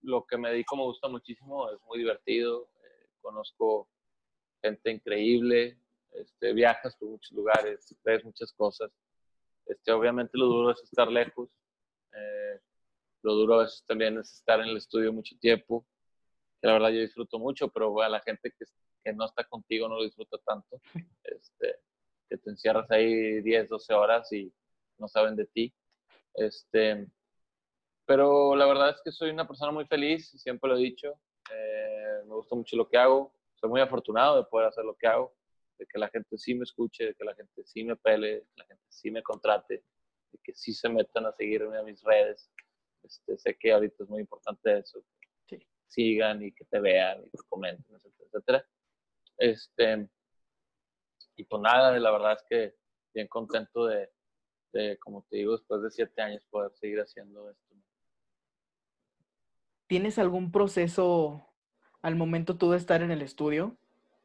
lo 0.02 0.26
que 0.26 0.38
me 0.38 0.52
dedico 0.52 0.76
me 0.76 0.84
gusta 0.84 1.08
muchísimo, 1.08 1.70
es 1.72 1.82
muy 1.88 1.98
divertido, 1.98 2.71
conozco 3.22 3.88
gente 4.62 4.92
increíble, 4.92 5.78
este, 6.12 6.54
viajas 6.54 6.96
por 6.98 7.10
muchos 7.10 7.32
lugares, 7.32 7.96
ves 8.04 8.24
muchas 8.26 8.52
cosas. 8.54 8.92
Este, 9.66 9.92
obviamente 9.92 10.38
lo 10.38 10.46
duro 10.48 10.72
es 10.72 10.84
estar 10.84 11.08
lejos, 11.08 11.50
eh, 12.14 12.60
lo 13.24 13.34
duro 13.36 13.62
a 13.62 13.68
también 13.88 14.18
es 14.18 14.34
estar 14.34 14.60
en 14.60 14.70
el 14.70 14.78
estudio 14.78 15.14
mucho 15.14 15.36
tiempo, 15.40 15.86
la 16.62 16.74
verdad 16.74 16.90
yo 16.90 17.00
disfruto 17.00 17.40
mucho, 17.40 17.70
pero 17.70 18.02
a 18.02 18.10
la 18.10 18.22
gente 18.22 18.52
que, 18.52 18.66
que 19.04 19.14
no 19.14 19.26
está 19.26 19.44
contigo 19.46 19.88
no 19.88 19.96
lo 19.96 20.04
disfruta 20.04 20.38
tanto, 20.46 20.80
este, 21.24 21.76
que 22.30 22.38
te 22.38 22.50
encierras 22.50 22.90
ahí 22.92 23.42
10, 23.42 23.70
12 23.70 23.94
horas 23.94 24.32
y 24.32 24.54
no 24.98 25.08
saben 25.08 25.36
de 25.36 25.46
ti. 25.46 25.74
Este, 26.34 27.08
pero 28.06 28.56
la 28.56 28.66
verdad 28.66 28.92
es 28.92 29.02
que 29.04 29.12
soy 29.12 29.32
una 29.32 29.48
persona 29.48 29.72
muy 29.72 29.86
feliz, 29.86 30.30
siempre 30.30 30.70
lo 30.70 30.78
he 30.78 30.82
dicho. 30.82 31.20
Me 32.32 32.38
gusta 32.38 32.56
mucho 32.56 32.78
lo 32.78 32.88
que 32.88 32.98
hago. 32.98 33.36
Soy 33.56 33.70
muy 33.70 33.82
afortunado 33.82 34.38
de 34.38 34.46
poder 34.46 34.70
hacer 34.70 34.86
lo 34.86 34.96
que 34.96 35.06
hago, 35.06 35.36
de 35.78 35.86
que 35.86 36.00
la 36.00 36.08
gente 36.08 36.38
sí 36.38 36.56
me 36.56 36.64
escuche, 36.64 37.08
de 37.08 37.14
que 37.14 37.26
la 37.26 37.36
gente 37.36 37.62
sí 37.66 37.84
me 37.84 37.98
pele, 37.98 38.36
de 38.36 38.40
que 38.40 38.56
la 38.56 38.66
gente 38.68 38.86
sí 38.88 39.12
me 39.12 39.22
contrate, 39.22 39.84
de 40.32 40.40
que 40.42 40.54
sí 40.54 40.74
se 40.74 40.88
metan 40.88 41.26
a 41.26 41.34
seguirme 41.34 41.78
a 41.78 41.84
mis 41.84 42.02
redes. 42.02 42.50
Este, 43.04 43.38
sé 43.38 43.58
que 43.58 43.74
ahorita 43.74 44.06
es 44.06 44.10
muy 44.10 44.22
importante 44.22 44.80
eso. 44.80 45.04
Que 45.46 45.68
sigan 45.88 46.42
y 46.42 46.54
que 46.54 46.64
te 46.64 46.80
vean 46.80 47.20
y 47.20 47.30
que 47.32 47.38
comenten, 47.50 47.98
etcétera, 47.98 48.30
etcétera. 48.30 48.66
Este, 49.38 50.10
y 51.36 51.44
pues 51.44 51.62
nada, 51.62 52.00
la 52.00 52.12
verdad 52.12 52.38
es 52.38 52.46
que 52.48 52.76
bien 53.14 53.28
contento 53.28 53.88
de, 53.88 54.10
de, 54.72 54.98
como 55.00 55.26
te 55.30 55.36
digo, 55.36 55.52
después 55.52 55.82
de 55.82 55.92
siete 55.92 56.22
años 56.22 56.46
poder 56.50 56.72
seguir 56.76 57.02
haciendo 57.02 57.52
esto. 57.52 57.76
¿Tienes 59.88 60.18
algún 60.18 60.54
proceso 60.54 61.51
al 62.02 62.16
momento 62.16 62.58
tú 62.58 62.72
de 62.72 62.78
estar 62.78 63.02
en 63.02 63.12
el 63.12 63.22
estudio? 63.22 63.78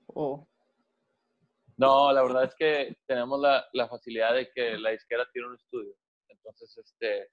¿O? 0.06 0.46
No, 1.76 2.12
la 2.12 2.22
verdad 2.22 2.44
es 2.44 2.54
que 2.54 2.96
tenemos 3.06 3.38
la, 3.40 3.66
la, 3.72 3.86
facilidad 3.88 4.34
de 4.34 4.50
que 4.50 4.78
la 4.78 4.90
disquera 4.90 5.28
tiene 5.32 5.48
un 5.48 5.56
estudio. 5.56 5.94
Entonces, 6.28 6.76
este, 6.78 7.30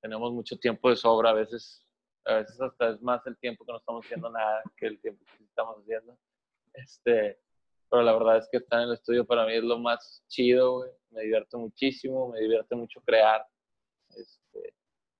tenemos 0.00 0.32
mucho 0.32 0.56
tiempo 0.56 0.88
de 0.88 0.96
sobra. 0.96 1.30
A 1.30 1.34
veces, 1.34 1.84
a 2.24 2.34
veces 2.34 2.60
hasta 2.60 2.90
es 2.90 3.02
más 3.02 3.26
el 3.26 3.36
tiempo 3.38 3.64
que 3.64 3.72
no 3.72 3.78
estamos 3.78 4.04
haciendo 4.04 4.30
nada 4.30 4.62
que 4.76 4.86
el 4.86 5.00
tiempo 5.00 5.24
que 5.36 5.44
estamos 5.44 5.78
haciendo. 5.78 6.16
Este, 6.74 7.40
pero 7.90 8.02
la 8.02 8.12
verdad 8.12 8.38
es 8.38 8.48
que 8.50 8.58
estar 8.58 8.80
en 8.80 8.88
el 8.88 8.94
estudio 8.94 9.26
para 9.26 9.46
mí 9.46 9.54
es 9.54 9.64
lo 9.64 9.78
más 9.78 10.24
chido, 10.28 10.86
Me 11.10 11.22
divierto 11.22 11.58
muchísimo, 11.58 12.28
me 12.28 12.40
divierte 12.40 12.76
mucho 12.76 13.00
crear. 13.02 13.44
Este, 14.10 14.74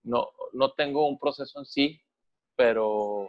no, 0.05 0.31
no 0.53 0.73
tengo 0.73 1.09
un 1.09 1.19
proceso 1.19 1.59
en 1.59 1.67
sí, 1.67 2.01
pero 2.57 3.29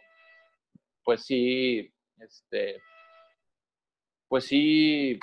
pues 1.04 1.26
sí, 1.26 1.94
este, 2.18 2.82
pues 4.28 4.46
sí, 4.46 5.20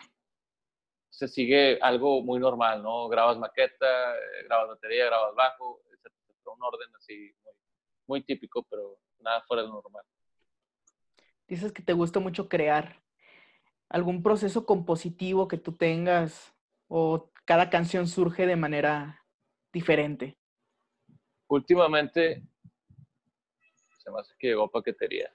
se 1.09 1.29
sigue 1.29 1.79
algo 1.83 2.23
muy 2.23 2.39
normal, 2.39 2.83
¿no? 2.83 3.09
Grabas 3.09 3.39
maqueta, 3.39 4.15
eh, 4.15 4.45
grabas 4.45 4.69
batería, 4.69 5.07
grabas 5.07 5.35
bajo, 5.35 5.83
etc. 5.91 6.13
Un 6.47 6.63
orden 6.63 6.89
así 6.97 7.35
muy, 8.07 8.23
típico, 8.23 8.63
pero 8.65 8.99
nada 9.21 9.43
fuera 9.43 9.63
de 9.63 9.69
normal. 9.69 10.05
Dices 11.47 11.73
que 11.73 11.83
te 11.83 11.93
gusta 11.93 12.21
mucho 12.21 12.49
crear. 12.49 13.03
¿Algún 13.89 14.23
proceso 14.23 14.67
compositivo 14.67 15.49
que 15.49 15.59
tú 15.59 15.77
tengas 15.77 16.55
o 16.89 17.31
cada 17.45 17.71
canción 17.71 18.07
surge 18.07 18.47
de 18.47 18.57
manera 18.57 19.27
diferente? 19.73 20.39
Últimamente 21.49 22.43
se 23.99 24.11
me 24.11 24.21
hace 24.21 24.35
que 24.39 24.49
llegó 24.49 24.71
paquetería. 24.71 25.31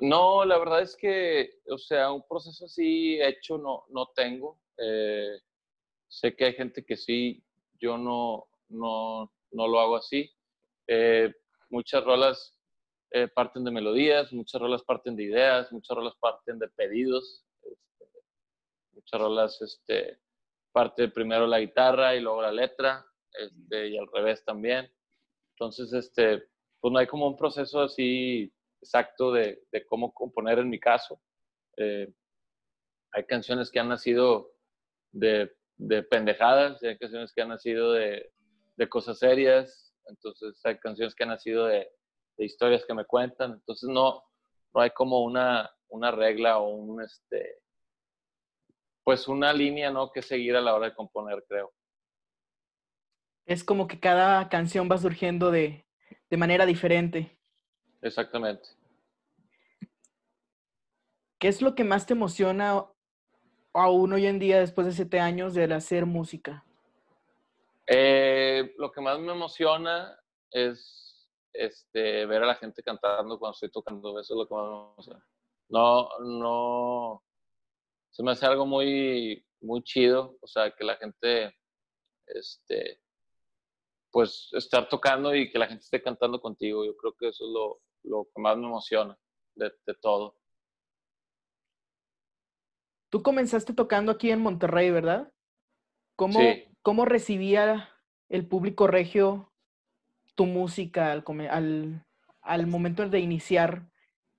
No, 0.00 0.44
la 0.44 0.58
verdad 0.58 0.82
es 0.82 0.96
que, 0.96 1.60
o 1.70 1.78
sea, 1.78 2.12
un 2.12 2.26
proceso 2.28 2.64
así 2.64 3.20
hecho 3.20 3.58
no, 3.58 3.84
no 3.90 4.06
tengo. 4.14 4.58
Eh, 4.78 5.38
sé 6.08 6.34
que 6.34 6.46
hay 6.46 6.54
gente 6.54 6.84
que 6.84 6.96
sí, 6.96 7.44
yo 7.80 7.96
no, 7.96 8.46
no, 8.68 9.32
no 9.52 9.68
lo 9.68 9.80
hago 9.80 9.96
así. 9.96 10.30
Eh, 10.86 11.32
muchas 11.70 12.04
rolas 12.04 12.58
eh, 13.10 13.28
parten 13.28 13.64
de 13.64 13.70
melodías, 13.70 14.32
muchas 14.32 14.60
rolas 14.60 14.82
parten 14.82 15.16
de 15.16 15.24
ideas, 15.24 15.70
muchas 15.72 15.96
rolas 15.96 16.14
parten 16.18 16.58
de 16.58 16.68
pedidos, 16.68 17.44
este, 17.62 18.06
muchas 18.92 19.20
rolas 19.20 19.62
este, 19.62 20.18
parte 20.72 21.08
primero 21.08 21.46
la 21.46 21.60
guitarra 21.60 22.16
y 22.16 22.20
luego 22.20 22.42
la 22.42 22.52
letra, 22.52 23.06
este, 23.32 23.88
y 23.88 23.98
al 23.98 24.06
revés 24.12 24.44
también. 24.44 24.90
Entonces, 25.54 25.92
este, 25.92 26.42
pues 26.80 26.92
no 26.92 26.98
hay 26.98 27.06
como 27.06 27.26
un 27.28 27.36
proceso 27.36 27.82
así 27.82 28.52
exacto 28.82 29.32
de, 29.32 29.62
cómo 29.86 30.12
componer 30.12 30.58
en 30.58 30.68
mi 30.68 30.78
caso. 30.78 31.20
Eh, 31.76 32.12
hay 33.12 33.24
canciones 33.24 33.70
que 33.70 33.78
han 33.80 33.88
nacido 33.88 34.52
de, 35.12 35.54
de 35.76 36.02
pendejadas, 36.02 36.82
hay 36.82 36.98
canciones 36.98 37.32
que 37.32 37.42
han 37.42 37.48
nacido 37.48 37.92
de, 37.92 38.32
de 38.76 38.88
cosas 38.88 39.18
serias, 39.18 39.94
entonces 40.06 40.60
hay 40.64 40.78
canciones 40.78 41.14
que 41.14 41.22
han 41.22 41.30
nacido 41.30 41.66
de, 41.66 41.88
de 42.36 42.44
historias 42.44 42.84
que 42.84 42.94
me 42.94 43.04
cuentan. 43.04 43.52
Entonces 43.52 43.88
no, 43.88 44.22
no 44.74 44.80
hay 44.80 44.90
como 44.90 45.22
una, 45.22 45.70
una 45.88 46.10
regla 46.10 46.58
o 46.58 46.68
un, 46.70 47.02
este, 47.02 47.60
pues 49.04 49.28
una 49.28 49.52
línea, 49.52 49.90
¿no? 49.90 50.10
Que 50.10 50.22
seguir 50.22 50.56
a 50.56 50.60
la 50.60 50.74
hora 50.74 50.88
de 50.88 50.94
componer, 50.94 51.44
creo. 51.48 51.72
Es 53.46 53.64
como 53.64 53.86
que 53.86 54.00
cada 54.00 54.48
canción 54.48 54.88
va 54.90 54.98
surgiendo 54.98 55.50
de, 55.50 55.86
de 56.30 56.36
manera 56.36 56.66
diferente. 56.66 57.38
Exactamente. 58.02 58.68
¿Qué 61.38 61.48
es 61.48 61.62
lo 61.62 61.74
que 61.74 61.84
más 61.84 62.06
te 62.06 62.12
emociona 62.12 62.84
aún 63.72 64.12
hoy 64.12 64.26
en 64.26 64.38
día, 64.38 64.60
después 64.60 64.86
de 64.86 64.92
siete 64.92 65.18
años, 65.18 65.54
de 65.54 65.64
hacer 65.72 66.06
música? 66.06 66.64
Eh, 67.86 68.74
lo 68.78 68.92
que 68.92 69.00
más 69.00 69.18
me 69.18 69.32
emociona 69.32 70.16
es 70.50 71.28
este, 71.52 72.26
ver 72.26 72.42
a 72.42 72.46
la 72.46 72.54
gente 72.54 72.82
cantando 72.82 73.38
cuando 73.38 73.54
estoy 73.54 73.70
tocando, 73.70 74.18
eso 74.20 74.34
es 74.34 74.38
lo 74.38 74.46
que 74.46 74.54
más 74.54 74.64
me 74.64 74.92
emociona. 74.92 75.26
No, 75.68 76.08
no, 76.20 77.24
se 78.10 78.22
me 78.22 78.32
hace 78.32 78.46
algo 78.46 78.66
muy, 78.66 79.44
muy 79.60 79.82
chido, 79.82 80.36
o 80.40 80.46
sea, 80.46 80.70
que 80.70 80.84
la 80.84 80.96
gente, 80.96 81.56
este, 82.26 83.00
pues, 84.10 84.50
estar 84.52 84.88
tocando 84.88 85.34
y 85.34 85.50
que 85.50 85.58
la 85.58 85.66
gente 85.66 85.82
esté 85.82 86.02
cantando 86.02 86.40
contigo, 86.40 86.84
yo 86.84 86.96
creo 86.96 87.14
que 87.14 87.28
eso 87.28 87.44
es 87.44 87.50
lo, 87.50 87.80
lo 88.04 88.28
que 88.34 88.40
más 88.40 88.56
me 88.56 88.66
emociona 88.66 89.18
de, 89.54 89.72
de 89.86 89.94
todo. 89.94 90.36
Tú 93.10 93.22
comenzaste 93.22 93.74
tocando 93.74 94.12
aquí 94.12 94.30
en 94.30 94.40
Monterrey, 94.40 94.90
¿verdad? 94.90 95.32
¿Cómo, 96.16 96.40
sí. 96.40 96.64
¿cómo 96.82 97.04
recibía 97.04 97.90
el 98.28 98.46
público 98.48 98.86
regio 98.86 99.52
tu 100.34 100.46
música 100.46 101.12
al, 101.12 101.24
al, 101.50 102.06
al 102.40 102.66
momento 102.66 103.06
de 103.08 103.20
iniciar 103.20 103.90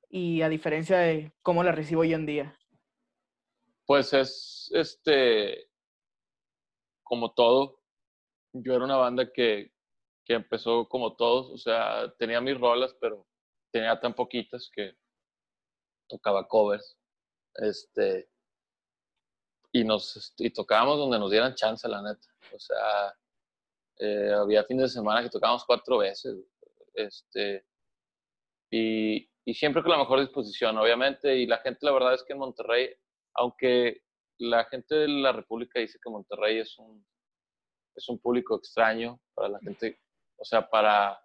y 0.09 0.41
a 0.41 0.49
diferencia 0.49 0.97
de 0.97 1.31
cómo 1.41 1.63
la 1.63 1.71
recibo 1.71 2.01
hoy 2.01 2.13
en 2.13 2.25
día? 2.25 2.57
Pues 3.85 4.13
es, 4.13 4.71
este, 4.73 5.69
como 7.03 7.33
todo, 7.33 7.81
yo 8.53 8.75
era 8.75 8.85
una 8.85 8.97
banda 8.97 9.31
que, 9.31 9.71
que 10.25 10.33
empezó 10.33 10.87
como 10.87 11.15
todos, 11.15 11.51
o 11.51 11.57
sea, 11.57 12.13
tenía 12.17 12.41
mis 12.41 12.59
rolas, 12.59 12.95
pero 12.99 13.27
tenía 13.73 13.99
tan 13.99 14.13
poquitas 14.13 14.69
que 14.71 14.95
tocaba 16.07 16.47
covers, 16.47 16.95
este, 17.55 18.29
y 19.71 19.83
nos, 19.83 20.33
y 20.37 20.51
tocábamos 20.51 20.99
donde 20.99 21.17
nos 21.17 21.31
dieran 21.31 21.55
chance, 21.55 21.87
la 21.89 22.03
neta, 22.03 22.27
o 22.53 22.59
sea, 22.59 23.17
eh, 23.97 24.31
había 24.31 24.63
fines 24.63 24.83
de 24.83 24.99
semana 24.99 25.23
que 25.23 25.29
tocábamos 25.29 25.65
cuatro 25.65 25.97
veces. 25.97 26.37
Este, 26.93 27.65
y, 28.71 29.27
y, 29.43 29.53
siempre 29.55 29.81
con 29.81 29.91
la 29.91 29.97
mejor 29.97 30.19
disposición, 30.19 30.77
obviamente. 30.77 31.35
Y 31.37 31.47
la 31.47 31.57
gente, 31.57 31.79
la 31.85 31.93
verdad 31.93 32.13
es 32.13 32.23
que 32.23 32.33
en 32.33 32.39
Monterrey, 32.39 32.89
aunque 33.33 34.03
la 34.37 34.65
gente 34.65 34.95
de 34.95 35.07
la 35.07 35.31
República 35.31 35.79
dice 35.79 35.99
que 36.03 36.09
Monterrey 36.11 36.59
es 36.59 36.77
un, 36.77 37.03
es 37.95 38.07
un 38.09 38.19
público 38.19 38.55
extraño 38.55 39.19
para 39.33 39.49
la 39.49 39.59
gente, 39.59 39.99
o 40.37 40.45
sea, 40.45 40.69
para 40.69 41.19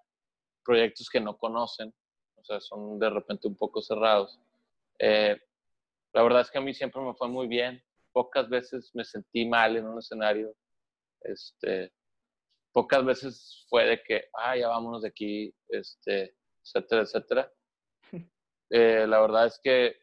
proyectos 0.64 1.08
que 1.10 1.20
no 1.20 1.36
conocen, 1.36 1.94
o 2.40 2.44
sea, 2.44 2.60
son 2.60 2.98
de 2.98 3.10
repente 3.10 3.48
un 3.48 3.56
poco 3.56 3.82
cerrados. 3.82 4.38
Eh, 4.98 5.36
la 6.12 6.22
verdad 6.22 6.42
es 6.42 6.50
que 6.50 6.58
a 6.58 6.62
mí 6.62 6.74
siempre 6.74 7.00
me 7.02 7.14
fue 7.14 7.28
muy 7.28 7.46
bien. 7.46 7.82
Pocas 8.12 8.48
veces 8.48 8.90
me 8.94 9.04
sentí 9.04 9.46
mal 9.46 9.76
en 9.76 9.86
un 9.86 9.98
escenario. 9.98 10.54
Este, 11.20 11.92
pocas 12.72 13.04
veces 13.04 13.66
fue 13.68 13.84
de 13.84 14.02
que, 14.02 14.24
ah, 14.34 14.56
ya 14.56 14.68
vámonos 14.68 15.02
de 15.02 15.08
aquí, 15.08 15.54
este, 15.68 16.36
etcétera, 16.62 17.02
etcétera. 17.02 17.52
Eh, 18.70 19.06
la 19.06 19.18
verdad 19.22 19.46
es 19.46 19.58
que, 19.64 19.96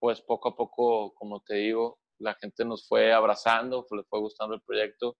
pues 0.00 0.20
poco 0.20 0.48
a 0.48 0.56
poco, 0.56 1.14
como 1.14 1.40
te 1.40 1.54
digo, 1.54 2.00
la 2.18 2.34
gente 2.34 2.64
nos 2.64 2.88
fue 2.88 3.12
abrazando, 3.12 3.86
le 3.92 4.02
fue 4.02 4.18
gustando 4.18 4.56
el 4.56 4.60
proyecto. 4.60 5.16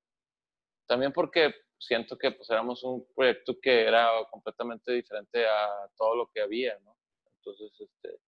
También 0.88 1.12
porque 1.12 1.54
siento 1.82 2.16
que 2.16 2.30
pues 2.30 2.48
éramos 2.50 2.82
un 2.84 3.06
proyecto 3.14 3.58
que 3.60 3.82
era 3.82 4.08
completamente 4.30 4.92
diferente 4.92 5.44
a 5.46 5.90
todo 5.96 6.16
lo 6.16 6.26
que 6.28 6.40
había, 6.40 6.78
¿no? 6.80 6.96
Entonces, 7.38 7.72
este, 7.80 8.20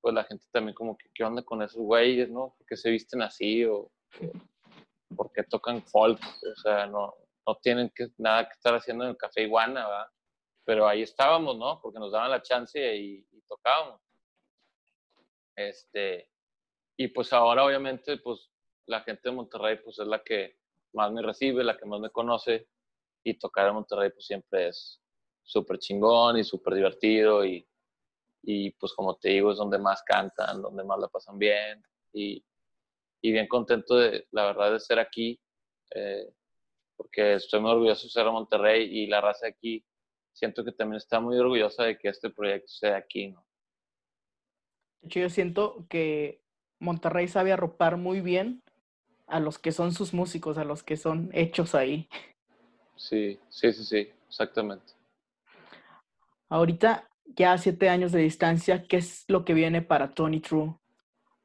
pues 0.00 0.14
la 0.14 0.24
gente 0.24 0.44
también 0.52 0.74
como 0.74 0.96
que, 0.96 1.08
¿qué 1.14 1.24
onda 1.24 1.42
con 1.42 1.62
esos 1.62 1.80
güeyes, 1.80 2.28
no? 2.28 2.54
¿Por 2.56 2.66
qué 2.66 2.76
se 2.76 2.90
visten 2.90 3.22
así? 3.22 3.64
¿O, 3.64 3.78
o 3.78 3.92
por 5.16 5.32
qué 5.32 5.42
tocan 5.44 5.82
folk? 5.82 6.20
O 6.20 6.60
sea, 6.60 6.86
no, 6.86 7.14
no 7.46 7.54
tienen 7.56 7.90
nada 8.18 8.46
que 8.46 8.52
estar 8.52 8.74
haciendo 8.74 9.04
en 9.04 9.10
el 9.10 9.16
Café 9.16 9.42
Iguana, 9.42 9.88
¿verdad? 9.88 10.10
Pero 10.64 10.86
ahí 10.86 11.02
estábamos, 11.02 11.56
¿no? 11.56 11.80
Porque 11.80 11.98
nos 11.98 12.12
daban 12.12 12.30
la 12.30 12.42
chance 12.42 12.96
y, 12.96 13.26
y, 13.30 13.40
tocábamos. 13.48 14.00
Este, 15.54 16.30
y 16.98 17.08
pues 17.08 17.32
ahora 17.32 17.64
obviamente, 17.64 18.18
pues 18.18 18.50
la 18.84 19.00
gente 19.00 19.30
de 19.30 19.34
Monterrey, 19.34 19.78
pues 19.82 19.98
es 19.98 20.06
la 20.06 20.22
que 20.22 20.58
más 20.96 21.12
me 21.12 21.22
recibe, 21.22 21.62
la 21.62 21.76
que 21.76 21.86
más 21.86 22.00
me 22.00 22.10
conoce, 22.10 22.68
y 23.22 23.38
tocar 23.38 23.68
en 23.68 23.74
Monterrey, 23.74 24.10
pues 24.10 24.26
siempre 24.26 24.68
es 24.68 25.00
súper 25.42 25.78
chingón 25.78 26.38
y 26.38 26.44
súper 26.44 26.74
divertido, 26.74 27.44
y, 27.44 27.66
y 28.42 28.70
pues 28.72 28.92
como 28.94 29.16
te 29.16 29.28
digo, 29.28 29.52
es 29.52 29.58
donde 29.58 29.78
más 29.78 30.02
cantan, 30.02 30.60
donde 30.60 30.82
más 30.82 30.98
la 30.98 31.08
pasan 31.08 31.38
bien, 31.38 31.82
y, 32.12 32.44
y 33.22 33.32
bien 33.32 33.46
contento 33.46 33.96
de, 33.96 34.26
la 34.32 34.46
verdad, 34.46 34.72
de 34.72 34.80
ser 34.80 34.98
aquí. 34.98 35.40
Eh, 35.94 36.28
porque 36.96 37.34
estoy 37.34 37.60
muy 37.60 37.70
orgulloso 37.70 38.04
de 38.04 38.10
ser 38.10 38.26
a 38.26 38.30
Monterrey 38.30 38.84
y 38.84 39.06
la 39.06 39.20
raza 39.20 39.46
aquí 39.46 39.84
siento 40.32 40.64
que 40.64 40.72
también 40.72 40.96
está 40.96 41.20
muy 41.20 41.38
orgullosa 41.38 41.84
de 41.84 41.98
que 41.98 42.08
este 42.08 42.30
proyecto 42.30 42.68
sea 42.68 42.96
aquí, 42.96 43.28
¿no? 43.28 43.46
Yo 45.02 45.28
siento 45.30 45.86
que 45.88 46.42
Monterrey 46.80 47.28
sabe 47.28 47.52
arropar 47.52 47.96
muy 47.96 48.20
bien 48.20 48.62
a 49.26 49.40
los 49.40 49.58
que 49.58 49.72
son 49.72 49.92
sus 49.92 50.14
músicos, 50.14 50.58
a 50.58 50.64
los 50.64 50.82
que 50.82 50.96
son 50.96 51.30
hechos 51.32 51.74
ahí. 51.74 52.08
Sí, 52.96 53.38
sí, 53.48 53.72
sí, 53.72 53.84
sí, 53.84 54.12
exactamente. 54.28 54.92
Ahorita, 56.48 57.08
ya 57.24 57.52
a 57.52 57.58
siete 57.58 57.88
años 57.88 58.12
de 58.12 58.20
distancia, 58.20 58.84
¿qué 58.86 58.98
es 58.98 59.24
lo 59.28 59.44
que 59.44 59.54
viene 59.54 59.82
para 59.82 60.14
Tony 60.14 60.40
True 60.40 60.78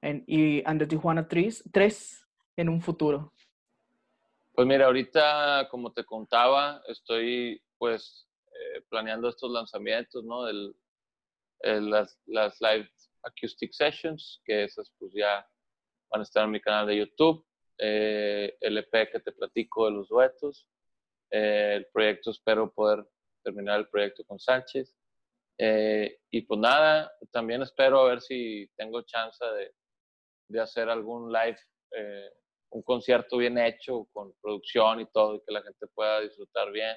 en, 0.02 0.24
y 0.28 0.64
And 0.66 0.80
the 0.80 0.88
Tijuana 0.88 1.28
3, 1.28 1.64
3 1.72 2.28
en 2.58 2.70
un 2.70 2.82
futuro? 2.82 3.34
Pues 4.54 4.68
mira, 4.68 4.86
ahorita, 4.86 5.68
como 5.70 5.92
te 5.92 6.04
contaba, 6.04 6.82
estoy 6.88 7.62
pues 7.78 8.28
eh, 8.48 8.82
planeando 8.90 9.30
estos 9.30 9.50
lanzamientos, 9.52 10.24
¿no? 10.24 10.48
El, 10.48 10.76
el, 11.62 11.90
las, 11.90 12.20
las, 12.28 12.60
live 12.62 12.90
acoustic 13.24 13.72
sessions, 13.74 14.42
que 14.46 14.66
esas 14.66 14.92
pues 15.00 15.12
ya 15.14 15.48
van 16.10 16.22
a 16.22 16.24
estar 16.24 16.46
en 16.46 16.52
mi 16.52 16.62
canal 16.62 16.86
de 16.86 16.98
YouTube. 16.98 17.46
Eh, 17.84 18.58
el 18.62 18.78
EP 18.78 19.12
que 19.12 19.20
te 19.20 19.32
platico 19.32 19.86
de 19.86 19.92
los 19.92 20.10
duetos. 20.10 20.68
Eh, 21.32 21.74
el 21.78 21.88
proyecto, 21.88 22.32
espero 22.32 22.72
poder 22.72 23.04
terminar 23.44 23.80
el 23.80 23.90
proyecto 23.90 24.24
con 24.24 24.40
Sánchez. 24.40 24.96
Eh, 25.58 26.20
y 26.30 26.42
pues 26.44 26.60
nada, 26.60 27.12
también 27.32 27.62
espero 27.62 28.00
a 28.00 28.10
ver 28.10 28.22
si 28.22 28.70
tengo 28.78 29.02
chance 29.02 29.44
de, 29.44 29.74
de 30.50 30.62
hacer 30.62 30.90
algún 30.90 31.32
live 31.32 31.58
eh, 31.92 32.30
un 32.72 32.84
concierto 32.84 33.38
bien 33.38 33.58
hecho, 33.58 34.08
con 34.14 34.34
producción 34.42 35.02
y 35.02 35.06
todo, 35.08 35.36
y 35.36 35.42
que 35.42 35.52
la 35.52 35.62
gente 35.62 35.88
pueda 35.88 36.22
disfrutar 36.22 36.72
bien. 36.72 36.96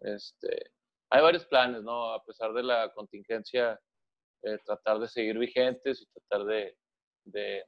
Este, 0.00 0.70
hay 1.10 1.22
varios 1.22 1.46
planes, 1.46 1.82
¿no? 1.82 2.12
A 2.12 2.22
pesar 2.24 2.52
de 2.52 2.62
la 2.62 2.92
contingencia, 2.92 3.80
eh, 4.42 4.58
tratar 4.64 4.98
de 4.98 5.08
seguir 5.08 5.38
vigentes 5.38 6.02
y 6.02 6.06
tratar 6.06 6.46
de, 6.46 6.76
de, 7.24 7.64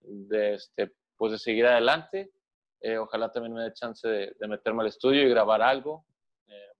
de, 0.00 0.54
este, 0.54 0.92
pues 1.18 1.32
de 1.32 1.38
seguir 1.38 1.66
adelante. 1.66 2.32
Eh, 2.80 2.96
ojalá 2.96 3.30
también 3.30 3.52
me 3.52 3.64
dé 3.64 3.74
chance 3.74 4.06
de, 4.06 4.36
de, 4.38 4.48
meterme 4.48 4.82
al 4.82 4.88
estudio 4.88 5.22
y 5.22 5.28
grabar 5.28 5.60
algo, 5.60 6.06
eh, 6.46 6.72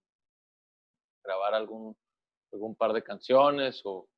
grabar 1.25 1.55
algún, 1.55 1.97
algún 2.53 2.77
par 2.77 2.93
de 2.93 3.03
canciones 3.03 3.83
o 3.85 4.09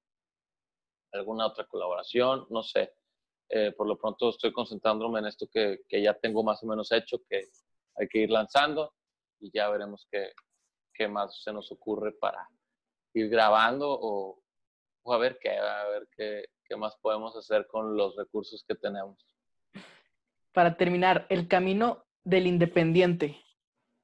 alguna 1.12 1.46
otra 1.46 1.66
colaboración, 1.66 2.46
no 2.50 2.62
sé 2.62 2.92
Eh, 3.52 3.72
por 3.72 3.86
lo 3.88 3.96
pronto 3.96 4.28
estoy 4.28 4.52
concentrándome 4.52 5.18
en 5.18 5.26
esto 5.26 5.48
que, 5.48 5.80
que, 5.88 6.00
ya 6.00 6.14
tengo 6.14 6.44
más 6.44 6.62
o 6.62 6.66
menos 6.66 6.92
hecho, 6.92 7.18
que 7.28 7.48
hay 7.96 8.06
que 8.08 8.18
ir 8.20 8.30
lanzando 8.30 8.94
y 9.40 9.50
ya 9.50 9.68
veremos 9.70 10.06
qué, 10.08 10.32
qué 10.94 11.08
más 11.08 11.42
se 11.42 11.52
nos 11.52 11.72
ocurre 11.72 12.12
para 12.12 12.48
ir 13.12 13.28
grabando 13.28 13.88
o, 13.90 14.40
o 15.02 15.12
a 15.12 15.18
ver 15.18 15.36
qué, 15.40 15.50
a 15.58 15.88
ver 15.88 16.06
qué, 16.16 16.44
qué 16.64 16.76
más 16.76 16.94
podemos 17.02 17.34
hacer 17.36 17.66
con 17.66 17.96
los 17.96 18.14
recursos 18.14 18.64
que 18.68 18.76
tenemos. 18.76 19.18
Para 20.52 20.76
terminar, 20.76 21.26
el 21.28 21.48
camino 21.48 22.04
del 22.24 22.46
independiente. 22.46 23.36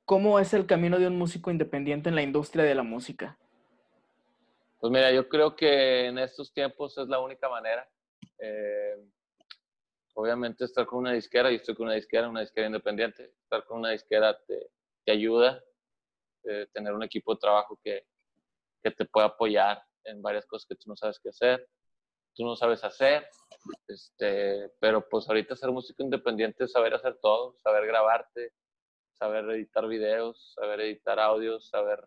¿Cómo 0.04 0.38
es 0.38 0.54
el 0.54 0.66
camino 0.66 0.98
de 0.98 1.08
un 1.08 1.18
músico 1.18 1.50
independiente 1.50 2.08
en 2.08 2.14
la 2.14 2.22
industria 2.22 2.64
de 2.64 2.74
la 2.74 2.84
música? 2.84 3.38
Pues 4.78 4.92
mira, 4.92 5.10
yo 5.10 5.28
creo 5.28 5.56
que 5.56 6.06
en 6.06 6.18
estos 6.18 6.52
tiempos 6.52 6.96
es 6.98 7.08
la 7.08 7.18
única 7.18 7.48
manera. 7.48 7.88
Eh, 8.38 8.96
obviamente 10.14 10.64
estar 10.64 10.86
con 10.86 11.00
una 11.00 11.12
disquera, 11.12 11.50
y 11.50 11.56
estoy 11.56 11.74
con 11.74 11.86
una 11.86 11.94
disquera, 11.94 12.28
una 12.28 12.40
disquera 12.40 12.66
independiente, 12.66 13.34
estar 13.42 13.64
con 13.64 13.78
una 13.78 13.90
disquera 13.90 14.38
te, 14.46 14.70
te 15.04 15.12
ayuda, 15.12 15.62
eh, 16.44 16.66
tener 16.72 16.92
un 16.92 17.02
equipo 17.02 17.34
de 17.34 17.40
trabajo 17.40 17.78
que, 17.82 18.06
que 18.82 18.90
te 18.92 19.04
pueda 19.04 19.26
apoyar 19.26 19.82
en 20.04 20.22
varias 20.22 20.46
cosas 20.46 20.66
que 20.68 20.76
tú 20.76 20.88
no 20.88 20.96
sabes 20.96 21.18
qué 21.20 21.30
hacer, 21.30 21.68
tú 22.34 22.44
no 22.44 22.54
sabes 22.54 22.84
hacer, 22.84 23.28
este, 23.88 24.70
pero 24.80 25.08
pues 25.08 25.28
ahorita 25.28 25.56
ser 25.56 25.70
músico 25.70 26.02
independiente 26.02 26.64
es 26.64 26.72
saber 26.72 26.94
hacer 26.94 27.18
todo, 27.20 27.56
saber 27.62 27.86
grabarte, 27.86 28.52
saber 29.18 29.48
editar 29.50 29.86
videos, 29.86 30.52
saber 30.54 30.80
editar 30.80 31.18
audios, 31.18 31.68
saber, 31.68 32.06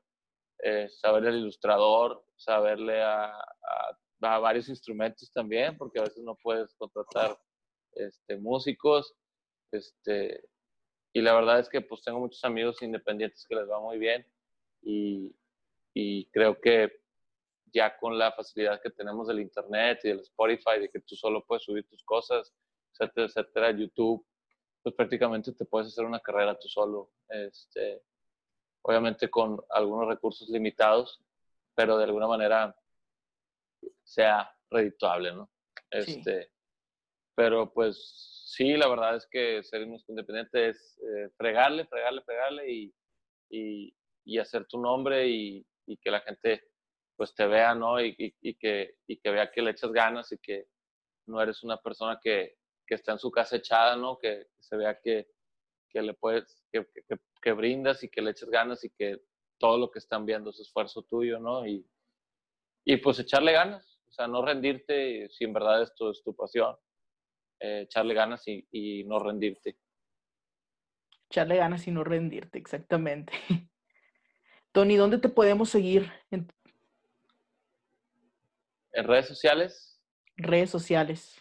eh, 0.64 0.90
saber 0.90 1.26
el 1.26 1.38
ilustrador, 1.38 2.24
saberle 2.36 3.02
a, 3.02 3.34
a, 4.22 4.40
varios 4.40 4.70
instrumentos 4.70 5.32
también, 5.32 5.78
porque 5.78 6.00
a 6.00 6.04
veces 6.04 6.24
no 6.24 6.36
puedes 6.36 6.74
contratar 6.76 7.38
este, 7.94 8.38
músicos. 8.38 9.16
Este, 9.72 10.44
y 11.14 11.22
la 11.22 11.34
verdad 11.34 11.60
es 11.60 11.70
que 11.70 11.82
pues 11.82 12.04
tengo 12.04 12.20
muchos 12.20 12.44
amigos 12.44 12.82
independientes 12.82 13.46
que 13.48 13.56
les 13.56 13.70
va 13.70 13.80
muy 13.80 13.98
bien 13.98 14.26
y, 14.82 15.36
y 15.94 16.26
creo 16.28 16.60
que 16.60 17.00
ya 17.74 17.98
con 17.98 18.18
la 18.18 18.32
facilidad 18.32 18.82
que 18.82 18.90
tenemos 18.90 19.28
del 19.28 19.40
internet 19.40 20.00
y 20.04 20.10
del 20.10 20.20
Spotify, 20.20 20.80
de 20.80 20.90
que 20.90 21.00
tú 21.02 21.16
solo 21.16 21.46
puedes 21.46 21.64
subir 21.64 21.88
tus 21.88 22.04
cosas, 22.04 22.54
etcétera, 22.94 23.28
etcétera, 23.28 23.72
YouTube, 23.72 24.26
pues 24.82 24.96
prácticamente 24.96 25.54
te 25.54 25.66
puedes 25.66 25.90
hacer 25.90 26.06
una 26.06 26.20
carrera 26.20 26.58
tú 26.58 26.68
solo. 26.68 27.12
Este, 27.30 28.02
obviamente 28.82 29.30
con 29.30 29.60
algunos 29.70 30.08
recursos 30.08 30.50
limitados, 30.50 31.22
pero 31.76 31.98
de 31.98 32.06
alguna 32.06 32.28
manera 32.28 32.76
sea 34.04 34.52
redituable, 34.70 35.34
¿no? 35.34 35.50
Este, 35.90 36.44
sí. 36.44 36.50
Pero 37.36 37.72
pues 37.72 38.44
sí, 38.46 38.76
la 38.76 38.88
verdad 38.88 39.16
es 39.16 39.28
que 39.28 39.64
ser 39.64 39.82
independiente 40.08 40.70
es 40.70 41.00
eh, 41.00 41.30
fregarle, 41.38 41.86
fregarle, 41.86 42.22
fregarle 42.24 42.72
y, 42.72 42.94
y, 43.50 43.96
y, 44.26 44.38
hacer 44.40 44.66
tu 44.66 44.80
nombre 44.80 45.28
y, 45.28 45.66
y 45.86 45.98
que 45.98 46.12
la 46.12 46.20
gente 46.22 46.69
pues 47.20 47.36
te 47.36 47.46
vea, 47.46 47.76
¿no? 47.76 48.00
Y, 48.00 48.16
que, 48.16 48.96
y 49.06 49.18
que 49.18 49.30
vea 49.30 49.52
que 49.52 49.62
le 49.62 49.72
echas 49.72 49.92
ganas 49.92 50.32
y 50.32 50.38
que 50.38 50.68
no 51.28 51.42
eres 51.42 51.64
una 51.64 51.76
persona 51.76 52.18
que, 52.24 52.56
que 52.88 52.96
está 52.96 53.12
en 53.12 53.20
su 53.20 53.30
casa 53.30 53.58
echada, 53.58 53.98
¿no? 53.98 54.18
Que, 54.18 54.48
se 54.62 54.78
vea 54.78 54.98
que, 55.04 55.28
que 55.90 56.02
le 56.02 56.14
puedes, 56.14 56.64
que, 56.72 56.88
que, 57.42 57.52
brindas 57.52 58.06
y 58.06 58.10
que 58.10 58.22
le 58.22 58.32
echas 58.32 58.50
ganas 58.50 58.86
y 58.86 58.90
que 58.92 59.20
todo 59.58 59.78
lo 59.78 59.92
que 59.92 60.00
están 60.00 60.26
viendo 60.26 60.52
es 60.52 60.62
esfuerzo 60.62 61.04
tuyo, 61.04 61.40
¿no? 61.40 61.68
Y, 61.68 61.86
y 62.86 62.96
pues 62.96 63.20
echarle 63.20 63.52
ganas, 63.52 64.00
o 64.08 64.14
sea, 64.14 64.28
no 64.30 64.42
rendirte 64.42 65.28
si 65.28 65.44
en 65.44 65.52
verdad 65.52 65.84
esto 65.84 66.12
es 66.12 66.24
tu 66.24 66.34
pasión, 66.34 66.74
eh, 67.60 67.82
echarle 67.82 68.14
ganas 68.14 68.48
y, 68.48 69.04
no 69.04 69.20
rendirte. 69.20 69.78
Echarle 71.30 71.58
ganas 71.58 71.86
y 71.86 71.92
no 71.92 72.06
rendirte, 72.06 72.60
exactamente. 72.60 73.34
Tony, 74.72 74.96
¿dónde 74.96 75.18
te 75.18 75.28
podemos 75.28 75.70
seguir 75.70 76.10
en 78.94 79.06
redes 79.06 79.28
sociales. 79.28 80.02
Redes 80.38 80.70
sociales. 80.70 81.36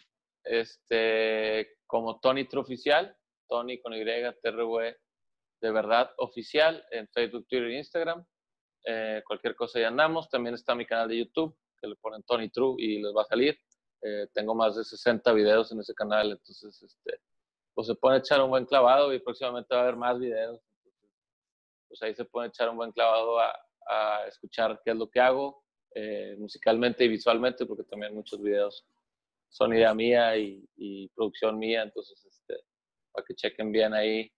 Este, 0.44 1.78
como 1.87 2.20
Tony 2.20 2.46
True 2.46 2.62
Oficial, 2.62 3.16
Tony 3.48 3.80
con 3.80 3.94
Y, 3.94 4.04
TRW 4.04 4.94
de 5.61 5.72
verdad 5.72 6.11
oficial 6.18 6.84
en 6.90 7.08
Facebook, 7.08 7.46
Twitter 7.48 7.68
e 7.68 7.78
Instagram. 7.78 8.24
Eh, 8.84 9.22
cualquier 9.26 9.54
cosa 9.54 9.80
ya 9.80 9.88
andamos. 9.88 10.28
También 10.28 10.54
está 10.54 10.74
mi 10.74 10.87
canal 10.87 11.08
de 11.08 11.18
YouTube, 11.18 11.56
que 11.80 11.88
le 11.88 11.96
ponen 11.96 12.22
Tony 12.22 12.48
True 12.50 12.76
y 12.78 13.02
les 13.02 13.12
va 13.14 13.22
a 13.22 13.26
salir. 13.26 13.58
Eh, 14.02 14.28
tengo 14.32 14.54
más 14.54 14.76
de 14.76 14.84
60 14.84 15.32
videos 15.32 15.72
en 15.72 15.80
ese 15.80 15.92
canal, 15.92 16.30
entonces, 16.30 16.80
este, 16.82 17.20
pues 17.74 17.88
se 17.88 17.96
puede 17.96 18.18
echar 18.18 18.40
un 18.40 18.50
buen 18.50 18.64
clavado 18.64 19.12
y 19.12 19.18
próximamente 19.18 19.74
va 19.74 19.80
a 19.80 19.82
haber 19.84 19.96
más 19.96 20.18
videos. 20.20 20.61
pues 21.88 22.02
ahí 22.02 22.14
se 22.14 22.24
puede 22.26 22.48
echar 22.48 22.68
un 22.68 22.76
buen 22.76 22.92
clavado 22.92 23.40
a, 23.40 23.52
a 23.88 24.26
escuchar 24.26 24.80
qué 24.84 24.92
es 24.92 24.96
lo 24.96 25.08
que 25.08 25.20
hago, 25.20 25.64
eh, 25.94 26.37
musicalmente 26.38 27.05
y 27.05 27.09
visualmente, 27.09 27.66
porque 27.66 27.85
también 27.85 28.14
muchos 28.14 28.42
videos 28.42 28.87
son 29.48 29.74
idea 29.74 29.94
mía 29.94 30.37
y, 30.37 31.09
producción 31.14 31.59
mía, 31.59 31.83
entonces 31.83 32.24
este, 32.24 32.55
para 33.12 33.24
que 33.24 33.35
chequen 33.35 33.72
bien 33.72 33.94
ahí 33.94 34.31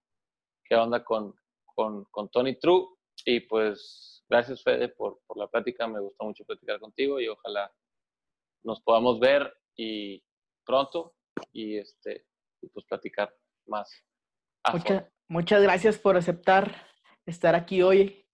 qué 0.65 0.77
onda 0.77 1.05
con, 1.05 1.35
con, 1.65 2.05
con 2.05 2.29
Tony 2.31 2.59
True. 2.59 2.87
Y 3.25 3.41
pues 3.41 4.25
gracias 4.29 4.63
Fede 4.63 4.89
por, 4.89 5.21
por, 5.27 5.37
la 5.37 5.49
plática, 5.49 5.87
me 5.87 6.01
gustó 6.01 6.25
mucho 6.25 6.45
platicar 6.45 6.79
contigo 6.81 7.21
y 7.21 7.29
ojalá 7.29 7.71
nos 8.63 8.81
podamos 8.81 9.19
ver 9.21 9.53
y 9.77 10.23
pronto 10.65 11.15
y, 11.53 11.77
este, 11.77 12.27
y 12.63 12.69
pues 12.69 12.87
platicar 12.87 13.35
más. 13.67 13.93
Mucha, 14.73 15.11
muchas 15.29 15.63
gracias 15.63 15.99
por 15.99 16.17
aceptar 16.17 16.87
estar 17.27 17.55
aquí 17.55 17.83
hoy 17.83 18.27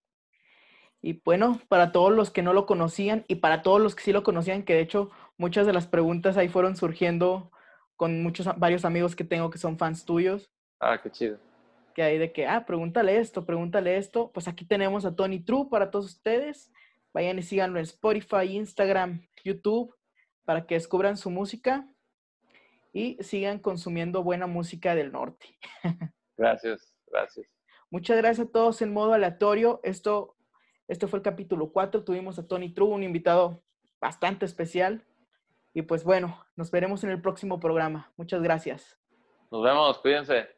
y 1.07 1.23
bueno, 1.25 1.61
para 1.69 1.93
todos 1.93 2.13
los 2.13 2.33
que 2.33 2.43
no 2.43 2.53
lo 2.53 2.67
conocían 2.67 3.25
y 3.29 3.37
para 3.37 3.63
todos 3.63 3.81
los 3.81 3.95
que 3.95 4.03
sí 4.03 4.13
lo 4.13 4.25
conocían, 4.25 4.65
que 4.65 4.75
de 4.75 4.81
hecho 4.81 5.13
muchas 5.39 5.65
de 5.65 5.73
las 5.73 5.87
preguntas 5.87 6.37
ahí 6.37 6.49
fueron 6.49 6.77
surgiendo 6.77 7.53
con 7.95 8.25
muchos, 8.25 8.49
varios 8.57 8.85
amigos 8.85 9.15
que 9.15 9.23
tengo 9.23 9.49
que 9.49 9.59
son 9.59 9.79
fans 9.79 10.05
tuyos. 10.05 10.51
Ah, 10.81 11.01
qué 11.01 11.09
chido. 11.13 11.39
Que 11.95 12.03
hay 12.03 12.19
de 12.19 12.33
que, 12.33 12.49
ah, 12.49 12.67
pregúntale 12.67 13.19
esto, 13.19 13.47
pregúntale 13.47 13.99
esto. 13.99 14.33
Pues 14.35 14.49
aquí 14.49 14.65
tenemos 14.65 15.05
a 15.05 15.15
Tony 15.15 15.39
True 15.39 15.69
para 15.71 15.93
todos 15.93 16.07
ustedes. 16.07 16.73
Vayan 17.15 17.39
y 17.39 17.43
síganlo 17.43 17.79
en 17.79 17.85
Spotify, 17.85 18.57
Instagram, 18.57 19.29
YouTube, 19.45 19.95
para 20.45 20.67
que 20.67 20.75
descubran 20.75 21.17
su 21.17 21.31
música 21.31 21.89
y 22.93 23.17
sigan 23.23 23.61
consumiendo 23.61 24.25
buena 24.25 24.49
música 24.49 24.97
del 24.97 25.13
norte. 25.13 25.57
Gracias, 26.37 26.93
gracias. 27.07 27.47
Muchas 27.91 28.17
gracias 28.17 28.49
a 28.49 28.51
todos 28.51 28.83
en 28.83 28.93
modo 28.93 29.13
aleatorio. 29.13 29.81
Esto 29.85 30.36
este 30.89 31.07
fue 31.07 31.19
el 31.19 31.23
capítulo 31.23 31.71
4. 31.73 32.05
Tuvimos 32.05 32.39
a 32.39 32.47
Tony 32.47 32.73
True, 32.73 32.95
un 32.95 33.03
invitado 33.03 33.63
bastante 34.01 34.47
especial. 34.47 35.05
Y 35.75 35.83
pues 35.83 36.05
bueno, 36.05 36.45
nos 36.57 36.71
veremos 36.71 37.05
en 37.05 37.11
el 37.11 37.21
próximo 37.21 37.61
programa. 37.61 38.13
Muchas 38.17 38.43
gracias. 38.43 38.99
Nos 39.51 39.63
vemos, 39.63 39.99
cuídense. 39.99 40.56